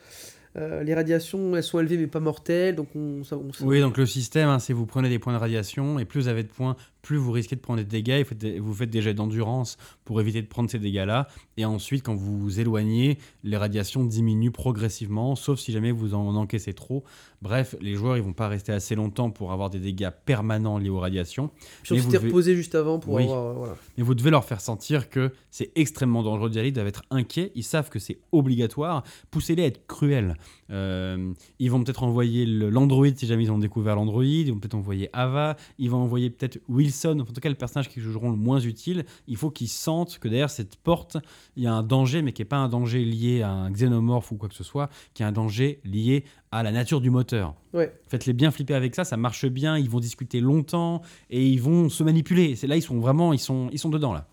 Euh, 0.55 0.83
les 0.83 0.93
radiations, 0.93 1.55
elles 1.55 1.63
sont 1.63 1.79
élevées 1.79 1.97
mais 1.97 2.07
pas 2.07 2.19
mortelles, 2.19 2.75
donc 2.75 2.89
on... 2.95 3.23
ça- 3.23 3.37
Oui, 3.61 3.81
donc 3.81 3.97
le 3.97 4.05
système, 4.05 4.49
hein, 4.49 4.59
c'est 4.59 4.73
vous 4.73 4.85
prenez 4.85 5.09
des 5.09 5.17
points 5.19 5.33
de 5.33 5.39
radiation 5.39 5.97
et 5.97 6.05
plus 6.05 6.21
vous 6.21 6.27
avez 6.27 6.43
de 6.43 6.47
points, 6.49 6.75
plus 7.03 7.17
vous 7.17 7.31
risquez 7.33 7.55
de 7.55 7.61
prendre 7.61 7.79
des 7.81 7.85
dégâts. 7.85 8.25
Vous 8.59 8.73
faites 8.73 8.89
des 8.89 9.01
jets 9.01 9.13
d'endurance 9.13 9.77
pour 10.05 10.19
éviter 10.21 10.41
de 10.41 10.47
prendre 10.47 10.69
ces 10.71 10.79
dégâts-là. 10.79 11.27
Et 11.57 11.65
ensuite, 11.65 12.01
quand 12.03 12.15
vous 12.15 12.39
vous 12.39 12.59
éloignez, 12.59 13.19
les 13.43 13.57
radiations 13.57 14.03
diminuent 14.05 14.51
progressivement, 14.51 15.35
sauf 15.35 15.59
si 15.59 15.71
jamais 15.71 15.91
vous 15.91 16.15
en 16.15 16.35
encaissez 16.35 16.73
trop. 16.73 17.03
Bref, 17.41 17.75
les 17.81 17.93
joueurs, 17.95 18.15
ils 18.15 18.23
vont 18.23 18.31
pas 18.33 18.47
rester 18.47 18.71
assez 18.71 18.95
longtemps 18.95 19.29
pour 19.29 19.51
avoir 19.51 19.69
des 19.69 19.79
dégâts 19.79 20.09
permanents 20.25 20.77
liés 20.77 20.89
aux 20.89 20.99
radiations. 20.99 21.51
On 21.91 21.93
Mais 21.93 21.99
vous 21.99 22.09
devez- 22.11 22.27
reposé 22.27 22.55
juste 22.55 22.73
avant 22.73 22.99
pour 22.99 23.15
Oui. 23.15 23.23
avoir... 23.23 23.47
euh, 23.47 23.53
voilà. 23.53 23.75
Mais 23.97 24.03
vous 24.03 24.15
devez 24.15 24.31
leur 24.31 24.45
faire 24.45 24.61
sentir 24.61 25.09
que 25.09 25.33
c'est 25.51 25.71
extrêmement 25.75 26.23
dangereux 26.23 26.49
d'y 26.49 26.57
aller, 26.59 26.69
ils 26.69 26.73
doivent 26.73 26.87
être 26.87 27.03
inquiets, 27.11 27.51
ils 27.55 27.63
savent 27.65 27.89
que 27.89 27.99
c'est 27.99 28.19
obligatoire. 28.31 29.03
Poussez-les 29.29 29.63
à 29.63 29.65
être 29.67 29.85
cruels. 29.87 30.37
Euh, 30.69 31.33
ils 31.59 31.69
vont 31.69 31.83
peut-être 31.83 32.03
envoyer 32.03 32.45
l'Android 32.45 33.07
si 33.15 33.25
jamais 33.25 33.43
ils 33.43 33.51
ont 33.51 33.57
découvert 33.57 33.95
l'Android, 33.95 34.23
ils 34.23 34.51
vont 34.51 34.59
peut-être 34.59 34.75
envoyer 34.75 35.09
Ava, 35.13 35.57
ils 35.77 35.89
vont 35.89 35.97
envoyer 35.97 36.29
peut-être 36.29 36.59
Wilson, 36.69 37.19
en 37.21 37.25
tout 37.25 37.41
cas 37.41 37.49
le 37.49 37.55
personnage 37.55 37.89
qui 37.89 37.99
joueront 37.99 38.31
le 38.31 38.37
moins 38.37 38.59
utile. 38.59 39.05
Il 39.27 39.37
faut 39.37 39.51
qu'ils 39.51 39.69
sentent 39.69 40.19
que 40.19 40.27
derrière 40.27 40.49
cette 40.49 40.75
porte, 40.77 41.17
il 41.55 41.63
y 41.63 41.67
a 41.67 41.73
un 41.73 41.83
danger, 41.83 42.21
mais 42.21 42.31
qui 42.31 42.41
n'est 42.41 42.47
pas 42.47 42.57
un 42.57 42.69
danger 42.69 43.03
lié 43.03 43.41
à 43.41 43.49
un 43.49 43.71
xénomorphe 43.71 44.31
ou 44.31 44.35
quoi 44.35 44.49
que 44.49 44.55
ce 44.55 44.63
soit, 44.63 44.89
qui 45.13 45.23
est 45.23 45.25
un 45.25 45.31
danger 45.31 45.79
lié 45.83 46.23
à 46.51 46.63
la 46.63 46.71
nature 46.71 47.01
du 47.01 47.09
moteur. 47.09 47.55
Ouais. 47.73 47.91
Faites-les 48.07 48.33
bien 48.33 48.51
flipper 48.51 48.75
avec 48.75 48.93
ça, 48.95 49.03
ça 49.03 49.17
marche 49.17 49.47
bien, 49.47 49.77
ils 49.77 49.89
vont 49.89 49.99
discuter 49.99 50.39
longtemps 50.39 51.01
et 51.29 51.47
ils 51.47 51.61
vont 51.61 51.89
se 51.89 52.03
manipuler. 52.03 52.55
C'est 52.55 52.67
là 52.67 52.75
ils 52.75 52.81
sont 52.81 52.99
vraiment 52.99 53.33
ils 53.33 53.39
sont 53.39 53.69
ils 53.71 53.79
sont 53.79 53.89
dedans 53.89 54.13
là. 54.13 54.27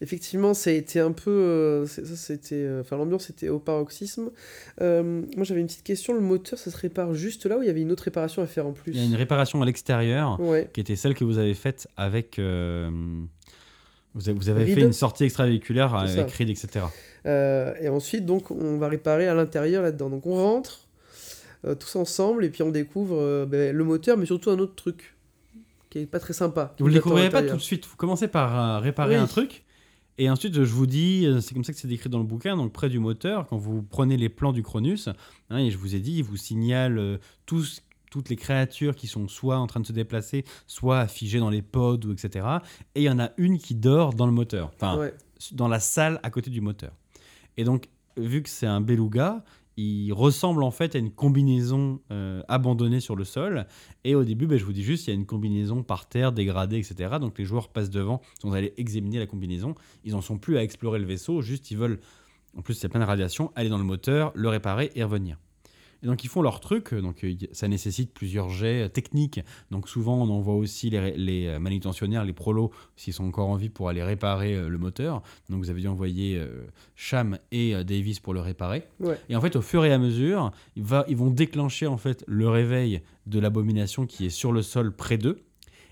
Effectivement, 0.00 0.52
ça 0.54 0.70
a 0.70 0.72
été 0.74 1.00
un 1.00 1.12
peu. 1.12 1.30
euh, 1.30 1.86
ça, 1.86 2.02
c'était. 2.16 2.54
euh, 2.56 2.80
Enfin, 2.82 2.96
l'ambiance 2.96 3.30
était 3.30 3.48
au 3.48 3.58
paroxysme. 3.58 4.30
Euh, 4.80 5.22
moi, 5.36 5.44
j'avais 5.44 5.60
une 5.60 5.66
petite 5.66 5.82
question. 5.84 6.12
Le 6.14 6.20
moteur, 6.20 6.58
ça 6.58 6.70
se 6.70 6.76
répare 6.76 7.14
juste 7.14 7.46
là 7.46 7.58
ou 7.58 7.62
il 7.62 7.66
y 7.66 7.70
avait 7.70 7.80
une 7.82 7.92
autre 7.92 8.04
réparation 8.04 8.42
à 8.42 8.46
faire 8.46 8.66
en 8.66 8.72
plus? 8.72 8.92
Il 8.92 8.98
y 9.00 9.02
a 9.02 9.06
une 9.06 9.14
réparation 9.14 9.62
à 9.62 9.66
l'extérieur 9.66 10.38
Ouais. 10.40 10.68
qui 10.72 10.80
était 10.80 10.96
celle 10.96 11.14
que 11.14 11.24
vous 11.24 11.38
avez 11.38 11.54
faite 11.54 11.88
avec 11.96 12.38
vous 12.38 14.28
avez, 14.30 14.38
vous 14.38 14.48
avez 14.48 14.66
fait 14.66 14.80
une 14.80 14.92
sortie 14.94 15.24
extravéhiculaire 15.24 15.94
avec. 15.94 16.30
Reed, 16.32 16.48
etc. 16.48 16.86
Euh, 17.26 17.74
et 17.80 17.88
ensuite, 17.88 18.24
donc, 18.24 18.50
on 18.50 18.78
va 18.78 18.88
réparer 18.88 19.28
à 19.28 19.34
l'intérieur 19.34 19.82
là-dedans. 19.82 20.08
Donc, 20.08 20.26
on 20.26 20.34
rentre 20.34 20.86
euh, 21.66 21.74
tous 21.74 21.96
ensemble 21.96 22.44
et 22.44 22.48
puis 22.48 22.62
on 22.62 22.70
découvre 22.70 23.16
euh, 23.20 23.44
ben, 23.46 23.74
le 23.76 23.84
moteur, 23.84 24.16
mais 24.16 24.24
surtout 24.26 24.50
un 24.50 24.58
autre 24.58 24.74
truc 24.74 25.14
qui 25.90 25.98
est 26.00 26.06
pas 26.06 26.18
très 26.18 26.32
sympa. 26.32 26.74
Vous 26.78 26.86
ne 26.86 26.92
à 26.92 26.94
découvrirez 26.94 27.28
pas 27.30 27.42
tout 27.42 27.56
de 27.56 27.60
suite. 27.60 27.86
Vous 27.86 27.96
commencez 27.96 28.28
par 28.28 28.80
réparer 28.82 29.16
Oui. 29.16 29.20
un 29.20 29.26
truc. 29.26 29.64
Et 30.18 30.30
ensuite, 30.30 30.54
je 30.54 30.72
vous 30.72 30.86
dis, 30.86 31.26
euh, 31.26 31.40
c'est 31.40 31.52
comme 31.54 31.64
ça 31.64 31.72
que 31.72 31.78
c'est 31.78 31.88
décrit 31.88 32.08
dans 32.08 32.18
le 32.18 32.24
bouquin, 32.24 32.56
donc 32.56 32.72
près 32.72 32.88
du 32.88 32.98
moteur, 32.98 33.46
quand 33.46 33.58
vous 33.58 33.82
prenez 33.82 34.16
les 34.16 34.28
plans 34.30 34.52
du 34.52 34.62
Cronus, 34.62 35.08
hein, 35.50 35.58
et 35.58 35.70
je 35.70 35.76
vous 35.76 35.94
ai 35.94 36.00
dit, 36.00 36.16
il 36.18 36.24
vous 36.24 36.36
signale 36.38 36.98
euh, 36.98 37.18
toutes 37.44 38.28
les 38.30 38.36
créatures 38.36 38.96
qui 38.96 39.08
sont 39.08 39.28
soit 39.28 39.58
en 39.58 39.66
train 39.66 39.80
de 39.80 39.86
se 39.86 39.92
déplacer, 39.92 40.44
soit 40.66 41.06
figées 41.06 41.38
dans 41.38 41.50
les 41.50 41.60
pods, 41.60 42.00
ou 42.06 42.12
etc. 42.12 42.46
Et 42.94 43.02
il 43.02 43.04
y 43.04 43.10
en 43.10 43.18
a 43.18 43.30
une 43.36 43.58
qui 43.58 43.74
dort 43.74 44.14
dans 44.14 44.26
le 44.26 44.32
moteur, 44.32 44.70
enfin, 44.74 44.96
Ouais. 44.98 45.14
dans 45.52 45.68
la 45.68 45.80
salle 45.80 46.18
à 46.22 46.30
côté 46.30 46.50
du 46.50 46.62
moteur. 46.62 46.92
Et 47.58 47.64
donc, 47.64 47.88
vu 48.16 48.42
que 48.42 48.48
c'est 48.48 48.66
un 48.66 48.80
beluga, 48.80 49.44
il 49.76 50.12
ressemble 50.12 50.62
en 50.62 50.70
fait 50.70 50.94
à 50.94 50.98
une 50.98 51.10
combinaison 51.10 52.00
euh, 52.10 52.42
abandonnée 52.48 53.00
sur 53.00 53.14
le 53.14 53.24
sol. 53.24 53.66
Et 54.04 54.14
au 54.14 54.24
début, 54.24 54.46
ben, 54.46 54.58
je 54.58 54.64
vous 54.64 54.72
dis 54.72 54.82
juste, 54.82 55.06
il 55.06 55.10
y 55.10 55.12
a 55.12 55.16
une 55.16 55.26
combinaison 55.26 55.82
par 55.82 56.08
terre, 56.08 56.32
dégradée, 56.32 56.78
etc. 56.78 57.16
Donc 57.20 57.38
les 57.38 57.44
joueurs 57.44 57.68
passent 57.68 57.90
devant, 57.90 58.20
ils 58.42 58.48
vont 58.48 58.54
aller 58.54 58.72
examiner 58.76 59.18
la 59.18 59.26
combinaison. 59.26 59.74
Ils 60.04 60.12
n'en 60.12 60.22
sont 60.22 60.38
plus 60.38 60.56
à 60.56 60.62
explorer 60.62 60.98
le 60.98 61.06
vaisseau, 61.06 61.42
juste 61.42 61.70
ils 61.70 61.76
veulent, 61.76 62.00
en 62.56 62.62
plus 62.62 62.74
c'est 62.74 62.88
plein 62.88 63.00
de 63.00 63.04
radiation, 63.04 63.52
aller 63.54 63.68
dans 63.68 63.78
le 63.78 63.84
moteur, 63.84 64.32
le 64.34 64.48
réparer 64.48 64.90
et 64.94 65.04
revenir. 65.04 65.38
Et 66.06 66.08
donc 66.08 66.22
ils 66.22 66.28
font 66.28 66.40
leur 66.40 66.60
truc, 66.60 66.94
donc 66.94 67.24
euh, 67.24 67.34
ça 67.50 67.66
nécessite 67.66 68.14
plusieurs 68.14 68.48
jets 68.48 68.84
euh, 68.84 68.88
techniques. 68.88 69.40
Donc 69.72 69.88
souvent 69.88 70.22
on 70.22 70.30
envoie 70.30 70.54
aussi 70.54 70.88
les, 70.88 71.48
euh, 71.48 71.58
manutentionnaires, 71.58 72.24
les 72.24 72.32
prolos, 72.32 72.70
s'ils 72.94 73.12
sont 73.12 73.24
encore 73.24 73.48
en 73.48 73.56
vie 73.56 73.70
pour 73.70 73.88
aller 73.88 74.04
réparer 74.04 74.68
le 74.68 74.78
moteur. 74.78 75.24
Donc 75.50 75.58
vous 75.58 75.68
avez 75.68 75.80
dû 75.80 75.88
envoyer 75.88 76.40
Cham 76.94 77.38
et 77.50 77.82
Davis 77.82 78.20
pour 78.20 78.34
le 78.34 78.40
réparer. 78.40 78.84
Ouais. 79.00 79.18
Et 79.28 79.34
en 79.34 79.40
fait, 79.40 79.56
au 79.56 79.62
fur 79.62 79.84
et 79.84 79.92
à 79.92 79.98
mesure, 79.98 80.52
va, 80.76 81.04
ils 81.08 81.16
vont 81.16 81.30
déclencher 81.30 81.88
en 81.88 81.96
fait 81.96 82.22
le 82.28 82.48
réveil 82.48 83.02
de 83.26 83.40
l'abomination 83.40 84.06
qui 84.06 84.26
est 84.26 84.30
sur 84.30 84.52
le 84.52 84.62
sol 84.62 84.94
près 84.94 85.18
d'eux 85.18 85.42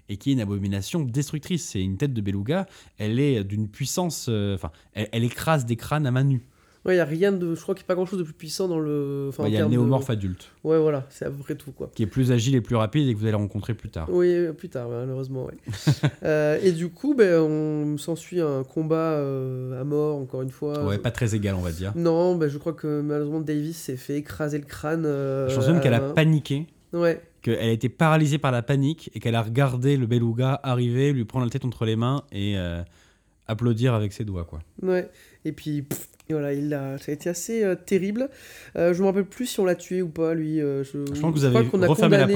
et 0.08 0.16
qui 0.16 0.30
est 0.30 0.32
une 0.34 0.40
abomination 0.40 1.02
destructrice. 1.02 1.70
C'est 1.70 1.82
une 1.82 1.96
tête 1.96 2.12
de 2.12 2.20
beluga. 2.20 2.66
Elle 2.98 3.18
est 3.18 3.42
d'une 3.44 3.68
puissance, 3.68 4.26
euh, 4.28 4.54
enfin, 4.54 4.70
elle, 4.92 5.08
elle 5.12 5.24
écrase 5.24 5.64
des 5.64 5.76
crânes 5.76 6.06
à 6.06 6.10
main 6.10 6.24
nue. 6.24 6.46
Ouais, 6.84 6.94
il 6.94 6.98
y 6.98 7.00
a 7.00 7.04
rien 7.06 7.32
de. 7.32 7.54
Je 7.54 7.60
crois 7.62 7.74
qu'il 7.74 7.80
n'y 7.82 7.86
a 7.86 7.88
pas 7.88 7.94
grand 7.94 8.04
chose 8.04 8.18
de 8.18 8.24
plus 8.24 8.34
puissant 8.34 8.68
dans 8.68 8.78
le. 8.78 9.26
Enfin, 9.30 9.44
Bah, 9.44 9.48
Il 9.48 9.54
y 9.54 9.56
a 9.56 9.60
le 9.60 9.66
de- 9.66 9.70
néomorphe 9.70 10.10
adulte 10.10 10.50
Ouais, 10.64 10.78
voilà, 10.78 11.06
c'est 11.08 11.24
à 11.24 11.30
peu 11.30 11.38
près 11.38 11.54
tout, 11.54 11.72
quoi. 11.72 11.90
qui 11.94 12.02
est 12.02 12.06
plus 12.06 12.30
agile 12.30 12.54
et 12.56 12.60
plus 12.60 12.76
rapide 12.76 13.08
et 13.08 13.14
que 13.14 13.18
vous 13.18 13.24
allez 13.24 13.34
rencontrer 13.36 13.72
plus 13.74 13.88
tard. 13.88 14.06
Oui, 14.10 14.34
plus 14.56 14.68
tard, 14.68 14.88
malheureusement, 14.90 15.46
ouais. 15.46 15.54
Euh, 16.24 16.58
et 16.62 16.72
du 16.72 16.88
coup, 16.90 17.14
ben, 17.14 17.40
on 17.40 17.96
s'ensuit 17.98 18.40
un 18.40 18.64
combat 18.64 18.96
euh, 18.96 19.80
à 19.80 19.84
mort, 19.84 20.16
encore 20.16 20.42
une 20.42 20.50
fois. 20.50 20.84
Ouais, 20.84 20.98
pas 20.98 21.10
très 21.10 21.34
égal, 21.34 21.54
on 21.54 21.60
va 21.62 21.72
dire. 21.72 21.92
Non, 21.96 22.34
ben, 22.36 22.48
je 22.48 22.58
crois 22.58 22.72
que 22.74 23.00
malheureusement 23.00 23.40
Davis 23.40 23.76
s'est 23.76 23.96
fait 23.96 24.16
écraser 24.18 24.58
le 24.58 24.64
crâne. 24.64 25.04
euh, 25.06 25.48
Je 25.48 25.54
pense 25.54 25.68
même 25.68 25.80
qu'elle 25.80 25.94
a 25.94 26.00
paniqué 26.00 26.66
Ouais, 26.92 27.20
qu'elle 27.42 27.58
a 27.58 27.70
été 27.72 27.88
paralysée 27.88 28.38
par 28.38 28.52
la 28.52 28.62
panique 28.62 29.10
et 29.14 29.20
qu'elle 29.20 29.34
a 29.34 29.42
regardé 29.42 29.96
le 29.96 30.06
beluga 30.06 30.60
arriver, 30.62 31.12
lui 31.12 31.24
prendre 31.24 31.44
la 31.46 31.50
tête 31.50 31.64
entre 31.64 31.84
les 31.86 31.96
mains 31.96 32.22
et 32.30 32.56
euh, 32.56 32.82
applaudir 33.46 33.94
avec 33.94 34.12
ses 34.12 34.24
doigts, 34.24 34.44
quoi. 34.44 34.60
Ouais. 34.82 35.10
Et 35.44 35.52
puis, 35.52 35.82
pff, 35.82 36.08
et 36.28 36.32
voilà, 36.32 36.52
il 36.54 36.72
a, 36.72 36.96
ça 36.98 37.10
a 37.10 37.14
été 37.14 37.28
assez 37.28 37.62
euh, 37.64 37.74
terrible. 37.74 38.30
Euh, 38.76 38.94
je 38.94 39.00
me 39.02 39.06
rappelle 39.06 39.26
plus 39.26 39.46
si 39.46 39.60
on 39.60 39.64
l'a 39.64 39.74
tué 39.74 40.00
ou 40.02 40.08
pas, 40.08 40.32
lui. 40.34 40.60
euh, 40.60 40.82
je, 40.84 41.04
Je 41.14 41.20
pense 41.20 41.34
que 41.34 41.38
vous 41.40 41.48
crois 41.48 41.60
avez 41.60 41.68
qu'on 41.68 41.82
a 41.82 41.86
refermé 41.86 42.16
la 42.16 42.26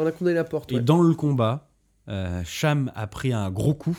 on 0.00 0.06
a 0.06 0.12
condamné 0.12 0.34
la 0.34 0.44
porte. 0.44 0.72
Et 0.72 0.76
ouais. 0.76 0.80
dans 0.80 1.00
le 1.02 1.14
combat, 1.14 1.68
euh, 2.08 2.40
Cham 2.44 2.90
a 2.96 3.06
pris 3.06 3.32
un 3.32 3.50
gros 3.50 3.74
coup 3.74 3.96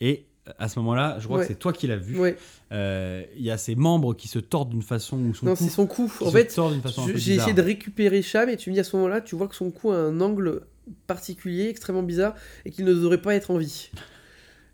et 0.00 0.26
à 0.58 0.68
ce 0.68 0.78
moment-là, 0.80 1.16
je 1.20 1.24
crois 1.24 1.38
Ouais. 1.38 1.44
que 1.46 1.48
c'est 1.54 1.58
toi 1.58 1.72
qui 1.72 1.86
l'as 1.86 1.96
vu. 1.96 2.18
Ouais. 2.18 2.36
Euh, 2.72 3.22
Il 3.34 3.42
y 3.42 3.50
a 3.50 3.56
ses 3.56 3.74
membres 3.74 4.12
qui 4.12 4.28
se 4.28 4.38
tordent 4.38 4.68
d'une 4.68 4.82
façon 4.82 5.16
ou 5.18 5.32
son 5.34 5.46
Non, 5.46 5.54
c'est 5.54 5.70
son 5.70 5.86
cou. 5.86 6.12
En 6.20 6.30
fait, 6.30 6.54
j'ai 7.14 7.36
essayé 7.36 7.54
de 7.54 7.62
récupérer 7.62 8.20
Cham 8.20 8.50
et 8.50 8.58
tu 8.58 8.68
me 8.68 8.74
dis 8.74 8.80
à 8.80 8.84
ce 8.84 8.94
moment-là, 8.96 9.22
tu 9.22 9.34
vois 9.36 9.48
que 9.48 9.54
son 9.56 9.70
cou 9.70 9.90
a 9.92 9.96
un 9.96 10.20
angle 10.20 10.60
particulier, 11.06 11.68
extrêmement 11.70 12.02
bizarre, 12.02 12.34
et 12.66 12.70
qu'il 12.70 12.84
ne 12.84 12.92
devrait 12.92 13.22
pas 13.22 13.34
être 13.34 13.50
en 13.50 13.56
vie. 13.56 13.90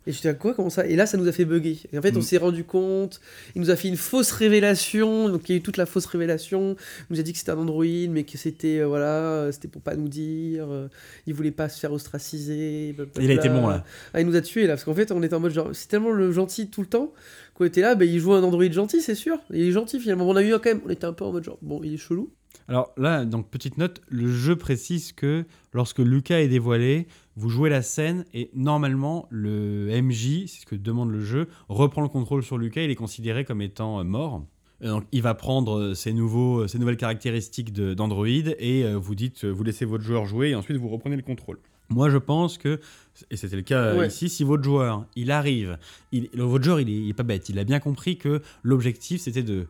Et 0.07 0.11
je 0.11 0.19
dis 0.19 0.27
à 0.27 0.33
quoi 0.33 0.55
Comment 0.55 0.71
ça? 0.71 0.87
Et 0.87 0.95
là, 0.95 1.05
ça 1.05 1.15
nous 1.17 1.27
a 1.27 1.31
fait 1.31 1.45
bugger. 1.45 1.77
Et 1.93 1.97
en 1.97 2.01
fait, 2.01 2.15
on 2.15 2.19
Mm. 2.19 2.23
s'est 2.23 2.37
rendu 2.37 2.63
compte. 2.63 3.21
Il 3.55 3.61
nous 3.61 3.69
a 3.69 3.75
fait 3.75 3.87
une 3.87 3.97
fausse 3.97 4.31
révélation. 4.31 5.29
Donc, 5.29 5.47
il 5.47 5.51
y 5.51 5.55
a 5.55 5.57
eu 5.59 5.61
toute 5.61 5.77
la 5.77 5.85
fausse 5.85 6.07
révélation. 6.07 6.75
Il 7.09 7.13
nous 7.13 7.19
a 7.19 7.23
dit 7.23 7.33
que 7.33 7.37
c'était 7.39 7.51
un 7.51 7.57
androïde, 7.59 8.09
mais 8.11 8.23
que 8.23 8.37
c'était 8.37 8.79
euh, 8.79 8.87
voilà, 8.87 9.51
c'était 9.51 9.67
pour 9.67 9.81
pas 9.83 9.95
nous 9.95 10.07
dire. 10.07 10.65
euh, 10.71 10.87
il 11.27 11.33
voulait 11.35 11.51
pas 11.51 11.69
se 11.69 11.79
faire 11.79 11.93
ostraciser. 11.93 12.93
blablabla. 12.93 13.23
Il 13.23 13.31
a 13.31 13.33
été 13.35 13.49
bon 13.49 13.67
là. 13.67 13.83
Ah, 14.13 14.21
il 14.21 14.27
nous 14.27 14.35
a 14.35 14.41
tués 14.41 14.63
là, 14.63 14.69
parce 14.73 14.83
qu'en 14.85 14.95
fait, 14.95 15.11
on 15.11 15.21
était 15.21 15.35
en 15.35 15.39
mode 15.39 15.53
genre, 15.53 15.69
c'est 15.73 15.87
tellement 15.87 16.11
le 16.11 16.31
gentil 16.31 16.69
tout 16.69 16.81
le 16.81 16.87
temps 16.87 17.13
qu'on 17.53 17.65
était 17.65 17.81
là, 17.81 17.93
bah, 17.95 18.05
il 18.05 18.19
joue 18.19 18.33
un 18.33 18.41
androïde 18.43 18.73
gentil, 18.73 19.01
c'est 19.01 19.13
sûr. 19.15 19.37
Il 19.51 19.61
est 19.61 19.71
gentil 19.71 19.99
finalement. 19.99 20.27
On 20.27 20.35
a 20.35 20.41
eu 20.43 20.51
quand 20.53 20.65
même, 20.65 20.81
on 20.85 20.89
était 20.89 21.05
un 21.05 21.13
peu 21.13 21.25
en 21.25 21.31
mode 21.31 21.43
genre, 21.43 21.59
bon, 21.61 21.81
il 21.83 21.93
est 21.93 21.97
chelou. 21.97 22.31
Alors 22.67 22.91
là, 22.97 23.25
donc 23.25 23.49
petite 23.49 23.77
note, 23.77 24.01
le 24.09 24.31
jeu 24.31 24.55
précise 24.55 25.11
que 25.11 25.45
lorsque 25.73 25.99
Lucas 25.99 26.39
est 26.39 26.47
dévoilé, 26.47 27.07
vous 27.35 27.49
jouez 27.49 27.69
la 27.69 27.81
scène 27.81 28.25
et 28.33 28.49
normalement 28.53 29.27
le 29.29 29.89
MJ, 30.01 30.45
c'est 30.47 30.61
ce 30.61 30.65
que 30.65 30.75
demande 30.75 31.11
le 31.11 31.21
jeu, 31.21 31.47
reprend 31.69 32.01
le 32.01 32.07
contrôle 32.07 32.43
sur 32.43 32.57
Lucas. 32.57 32.81
Il 32.83 32.89
est 32.91 32.95
considéré 32.95 33.43
comme 33.45 33.61
étant 33.61 33.99
euh, 33.99 34.03
mort. 34.03 34.45
Donc 34.81 35.03
il 35.11 35.21
va 35.21 35.33
prendre 35.35 35.77
euh, 35.79 35.93
ses, 35.93 36.11
nouveaux, 36.13 36.67
ses 36.67 36.79
nouvelles 36.79 36.97
caractéristiques 36.97 37.71
d'Android 37.73 38.27
et 38.27 38.83
euh, 38.83 38.95
vous 38.97 39.15
dites, 39.15 39.43
euh, 39.43 39.49
vous 39.49 39.63
laissez 39.63 39.85
votre 39.85 40.03
joueur 40.03 40.25
jouer 40.25 40.49
et 40.49 40.55
ensuite 40.55 40.77
vous 40.77 40.89
reprenez 40.89 41.15
le 41.17 41.21
contrôle. 41.21 41.59
Moi, 41.89 42.09
je 42.09 42.17
pense 42.17 42.57
que, 42.57 42.79
et 43.29 43.35
c'était 43.35 43.57
le 43.57 43.61
cas 43.63 43.79
euh, 43.81 43.99
Ouais. 43.99 44.07
ici, 44.07 44.29
si 44.29 44.45
votre 44.45 44.63
joueur, 44.63 45.05
il 45.17 45.29
arrive, 45.29 45.77
il, 46.13 46.29
votre 46.35 46.63
joueur, 46.63 46.79
il 46.79 46.89
est, 46.89 46.93
il 46.93 47.09
est 47.09 47.13
pas 47.13 47.23
bête, 47.23 47.49
il 47.49 47.59
a 47.59 47.65
bien 47.65 47.79
compris 47.81 48.17
que 48.17 48.41
l'objectif, 48.63 49.21
c'était 49.21 49.43
de, 49.43 49.67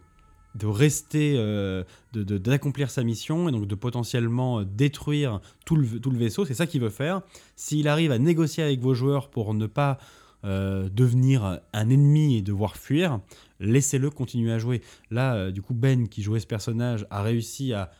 de 0.56 0.68
rester, 0.68 1.36
euh, 1.38 1.84
d'accomplir 2.14 2.90
sa 2.90 3.04
mission 3.04 3.48
et 3.48 3.52
donc 3.52 3.68
de 3.68 3.76
potentiellement 3.76 4.60
euh, 4.60 4.66
détruire 4.66 5.40
tout 5.66 5.76
le, 5.76 5.88
tout 6.00 6.12
le 6.12 6.18
vaisseau. 6.18 6.46
C'est 6.46 6.54
ça 6.54 6.68
qu'il 6.68 6.82
veut 6.82 6.90
faire. 6.90 7.22
S'il 7.56 7.88
arrive 7.88 8.12
à 8.12 8.20
négocier 8.20 8.64
avec 8.64 8.80
vos 8.82 8.94
joueurs 8.94 9.30
pour 9.30 9.54
ne 9.54 9.68
pas 9.68 9.98
euh, 10.44 10.90
devenir 10.90 11.60
un 11.72 11.90
ennemi 11.90 12.38
et 12.38 12.42
devoir 12.42 12.76
fuir, 12.76 13.20
laissez-le 13.60 14.10
continuer 14.10 14.52
à 14.52 14.58
jouer. 14.58 14.82
Là, 15.12 15.36
euh, 15.36 15.52
du 15.52 15.62
coup, 15.62 15.76
Ben, 15.76 16.08
qui 16.08 16.24
jouait 16.24 16.40
ce 16.40 16.48
personnage, 16.48 17.06
a 17.12 17.22
réussi 17.22 17.74
à 17.74 17.92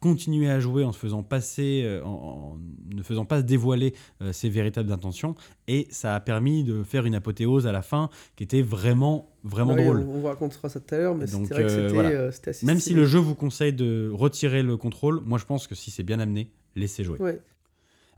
continuer 0.00 0.48
à 0.50 0.60
jouer 0.60 0.84
en 0.84 0.92
se 0.92 0.98
faisant 0.98 1.22
passer, 1.22 1.82
euh, 1.84 2.04
en, 2.04 2.08
en 2.54 2.58
ne 2.94 3.02
faisant 3.02 3.24
pas 3.24 3.40
se 3.40 3.44
dévoiler 3.46 3.94
euh, 4.22 4.32
ses 4.32 4.48
véritables 4.48 4.92
intentions, 4.92 5.34
et 5.68 5.86
ça 5.90 6.14
a 6.14 6.20
permis 6.20 6.64
de 6.64 6.82
faire 6.82 7.06
une 7.06 7.14
apothéose 7.14 7.66
à 7.66 7.72
la 7.72 7.82
fin 7.82 8.10
qui 8.36 8.44
était 8.44 8.62
vraiment, 8.62 9.30
vraiment 9.42 9.74
Ouais, 9.74 9.82
drôle. 9.84 9.98
On, 10.06 10.10
on 10.16 10.20
vous 10.20 10.26
racontera 10.26 10.68
ça 10.68 10.80
tout 10.80 10.94
à 10.94 10.98
l'heure, 10.98 11.14
mais 11.14 11.26
c'était 11.26 11.54
euh, 11.54 11.90
voilà. 11.92 12.10
euh, 12.10 12.30
assez 12.46 12.66
Même 12.66 12.78
si 12.80 12.94
le 12.94 13.06
jeu 13.06 13.18
vous 13.18 13.34
conseille 13.34 13.72
de 13.72 14.10
retirer 14.12 14.62
le 14.62 14.76
contrôle, 14.76 15.20
moi 15.24 15.38
je 15.38 15.44
pense 15.44 15.66
que 15.66 15.74
si 15.74 15.90
c'est 15.90 16.02
bien 16.04 16.20
amené, 16.20 16.50
laissez 16.74 17.02
jouer. 17.04 17.18
Ouais. 17.18 17.40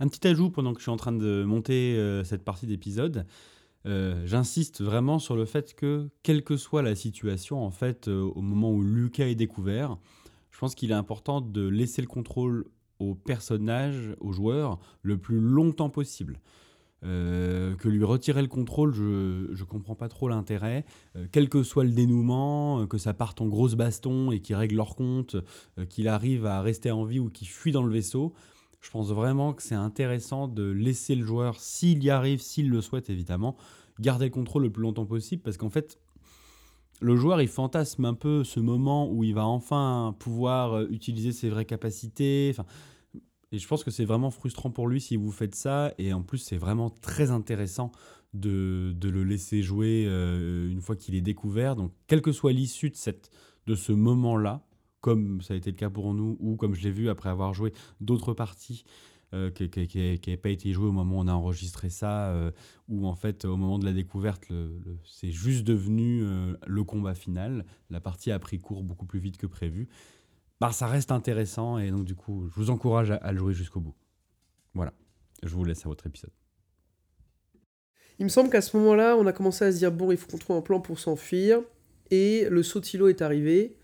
Un 0.00 0.08
petit 0.08 0.26
ajout 0.28 0.50
pendant 0.50 0.72
que 0.74 0.78
je 0.78 0.82
suis 0.84 0.92
en 0.92 0.96
train 0.96 1.12
de 1.12 1.42
monter 1.44 1.96
cette 2.24 2.44
partie 2.44 2.66
d'épisode. 2.66 3.26
euh, 3.86 4.22
J'insiste 4.26 4.80
vraiment 4.82 5.18
sur 5.18 5.34
le 5.36 5.44
fait 5.44 5.74
que, 5.74 6.08
quelle 6.22 6.44
que 6.44 6.56
soit 6.56 6.82
la 6.82 6.94
situation, 6.94 7.64
en 7.64 7.70
fait, 7.70 8.06
euh, 8.08 8.22
au 8.34 8.40
moment 8.42 8.70
où 8.72 8.82
Lucas 8.82 9.26
est 9.26 9.34
découvert, 9.34 9.96
je 10.58 10.60
pense 10.60 10.74
qu'il 10.74 10.90
est 10.90 10.94
important 10.94 11.40
de 11.40 11.68
laisser 11.68 12.02
le 12.02 12.08
contrôle 12.08 12.64
au 12.98 13.14
personnage, 13.14 14.16
au 14.18 14.32
joueur, 14.32 14.80
le 15.02 15.16
plus 15.16 15.38
longtemps 15.38 15.88
possible. 15.88 16.40
Euh, 17.04 17.76
que 17.76 17.88
lui 17.88 18.02
retirer 18.02 18.42
le 18.42 18.48
contrôle, 18.48 18.92
je 18.92 19.52
ne 19.52 19.64
comprends 19.68 19.94
pas 19.94 20.08
trop 20.08 20.28
l'intérêt. 20.28 20.84
Euh, 21.14 21.28
quel 21.30 21.48
que 21.48 21.62
soit 21.62 21.84
le 21.84 21.92
dénouement, 21.92 22.80
euh, 22.80 22.86
que 22.86 22.98
ça 22.98 23.14
parte 23.14 23.40
en 23.40 23.46
grosse 23.46 23.76
baston 23.76 24.32
et 24.32 24.40
qu'il 24.40 24.56
règle 24.56 24.74
leur 24.74 24.96
compte, 24.96 25.36
qu'il 25.90 26.08
arrive 26.08 26.44
à 26.44 26.60
rester 26.60 26.90
en 26.90 27.04
vie 27.04 27.20
ou 27.20 27.30
qu'il 27.30 27.46
fuit 27.46 27.70
dans 27.70 27.84
le 27.84 27.92
vaisseau, 27.92 28.34
je 28.80 28.90
pense 28.90 29.12
vraiment 29.12 29.52
que 29.52 29.62
c'est 29.62 29.76
intéressant 29.76 30.48
de 30.48 30.64
laisser 30.64 31.14
le 31.14 31.24
joueur, 31.24 31.60
s'il 31.60 32.02
y 32.02 32.10
arrive, 32.10 32.40
s'il 32.40 32.68
le 32.68 32.80
souhaite 32.80 33.10
évidemment, 33.10 33.56
garder 34.00 34.24
le 34.24 34.32
contrôle 34.32 34.64
le 34.64 34.70
plus 34.70 34.82
longtemps 34.82 35.06
possible 35.06 35.40
parce 35.40 35.56
qu'en 35.56 35.70
fait, 35.70 36.00
le 37.00 37.16
joueur 37.16 37.40
il 37.40 37.48
fantasme 37.48 38.04
un 38.04 38.14
peu 38.14 38.44
ce 38.44 38.60
moment 38.60 39.10
où 39.10 39.24
il 39.24 39.34
va 39.34 39.46
enfin 39.46 40.14
pouvoir 40.18 40.74
euh, 40.74 40.86
utiliser 40.90 41.32
ses 41.32 41.48
vraies 41.48 41.64
capacités. 41.64 42.48
Enfin, 42.50 42.64
et 43.52 43.58
je 43.58 43.66
pense 43.66 43.84
que 43.84 43.90
c'est 43.90 44.04
vraiment 44.04 44.30
frustrant 44.30 44.70
pour 44.70 44.88
lui 44.88 45.00
si 45.00 45.16
vous 45.16 45.30
faites 45.30 45.54
ça. 45.54 45.92
Et 45.98 46.12
en 46.12 46.22
plus, 46.22 46.38
c'est 46.38 46.56
vraiment 46.56 46.90
très 46.90 47.30
intéressant 47.30 47.92
de, 48.34 48.92
de 48.96 49.08
le 49.08 49.24
laisser 49.24 49.62
jouer 49.62 50.04
euh, 50.06 50.70
une 50.70 50.80
fois 50.80 50.96
qu'il 50.96 51.14
est 51.14 51.22
découvert. 51.22 51.76
Donc, 51.76 51.92
quelle 52.06 52.20
que 52.20 52.32
soit 52.32 52.52
l'issue 52.52 52.92
de, 53.66 53.74
ce 53.74 53.92
moment-là, 53.92 54.66
comme 55.00 55.40
ça 55.40 55.54
a 55.54 55.56
été 55.56 55.70
le 55.70 55.76
cas 55.76 55.90
pour 55.90 56.12
nous, 56.12 56.36
ou 56.40 56.56
comme 56.56 56.74
je 56.74 56.82
l'ai 56.82 56.90
vu 56.90 57.08
après 57.08 57.30
avoir 57.30 57.54
joué 57.54 57.72
d'autres 58.00 58.34
parties 58.34 58.84
euh, 59.34 59.50
qui 59.50 59.68
n'avaient 59.68 60.36
pas 60.36 60.48
été 60.48 60.72
jouées 60.72 60.88
au 60.88 60.92
moment 60.92 61.18
où 61.18 61.20
on 61.20 61.28
a 61.28 61.32
enregistré 61.32 61.90
ça, 61.90 62.28
euh, 62.30 62.50
où 62.88 63.06
en 63.06 63.14
fait, 63.14 63.44
au 63.44 63.56
moment 63.56 63.78
de 63.78 63.84
la 63.84 63.92
découverte, 63.92 64.44
c'est 65.04 65.30
juste 65.30 65.64
devenu 65.64 66.22
euh, 66.22 66.54
le 66.66 66.84
combat 66.84 67.14
final. 67.14 67.66
La 67.90 68.00
partie 68.00 68.30
a 68.30 68.38
pris 68.38 68.58
court 68.58 68.82
beaucoup 68.82 69.06
plus 69.06 69.20
vite 69.20 69.36
que 69.36 69.46
prévu. 69.46 69.88
Bah, 70.60 70.72
ça 70.72 70.86
reste 70.86 71.12
intéressant 71.12 71.78
et 71.78 71.90
donc 71.90 72.04
du 72.04 72.14
coup, 72.14 72.48
je 72.48 72.54
vous 72.54 72.70
encourage 72.70 73.10
à, 73.10 73.16
à 73.16 73.32
le 73.32 73.38
jouer 73.38 73.54
jusqu'au 73.54 73.80
bout. 73.80 73.94
Voilà, 74.74 74.92
je 75.42 75.54
vous 75.54 75.64
laisse 75.64 75.84
à 75.84 75.88
votre 75.88 76.06
épisode. 76.06 76.32
Il 78.18 78.24
me 78.24 78.30
semble 78.30 78.50
qu'à 78.50 78.60
ce 78.62 78.76
moment-là, 78.76 79.16
on 79.16 79.26
a 79.26 79.32
commencé 79.32 79.64
à 79.64 79.72
se 79.72 79.78
dire 79.78 79.92
bon, 79.92 80.10
il 80.10 80.16
faut 80.16 80.26
qu'on 80.26 80.38
trouve 80.38 80.56
un 80.56 80.62
plan 80.62 80.80
pour 80.80 80.98
s'enfuir. 80.98 81.60
Et 82.10 82.48
le 82.48 82.62
Sotilo 82.62 83.08
est 83.08 83.22
arrivé, 83.22 83.76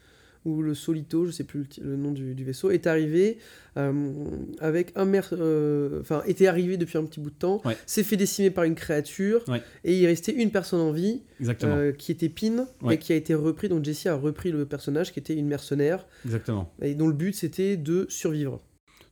ou 0.44 0.62
le 0.62 0.74
Solito, 0.74 1.24
je 1.26 1.30
sais 1.30 1.44
plus 1.44 1.66
le, 1.82 1.96
nom 1.96 2.12
du, 2.12 2.34
du 2.34 2.44
vaisseau, 2.44 2.70
est 2.70 2.86
arrivé 2.86 3.38
euh, 3.76 4.12
avec 4.60 4.92
un 4.94 5.04
mer... 5.04 5.28
euh, 5.32 6.00
Enfin, 6.00 6.22
était 6.26 6.46
arrivé 6.46 6.76
depuis 6.76 6.98
un 6.98 7.04
petit 7.04 7.20
bout 7.20 7.30
de 7.30 7.34
temps, 7.34 7.60
Ouais. 7.64 7.76
s'est 7.86 8.02
fait 8.04 8.16
décimer 8.16 8.50
par 8.50 8.64
une 8.64 8.74
créature, 8.74 9.42
Ouais. 9.48 9.62
et 9.84 9.98
il 9.98 10.06
restait 10.06 10.32
une 10.32 10.50
personne 10.50 10.80
en 10.80 10.92
vie, 10.92 11.22
euh, 11.62 11.92
qui 11.92 12.12
était 12.12 12.28
Pin, 12.28 12.66
Ouais. 12.82 12.94
et 12.94 12.98
qui 12.98 13.12
a 13.12 13.16
été 13.16 13.34
repris. 13.34 13.68
Donc 13.68 13.84
Jessie 13.84 14.08
a 14.08 14.16
repris 14.16 14.52
le 14.52 14.66
personnage 14.66 15.12
qui 15.12 15.18
était 15.18 15.34
une 15.34 15.46
mercenaire, 15.48 16.06
exactement. 16.24 16.72
et 16.82 16.94
dont 16.94 17.06
le 17.08 17.14
but 17.14 17.34
c'était 17.34 17.76
de 17.76 18.06
survivre. 18.08 18.60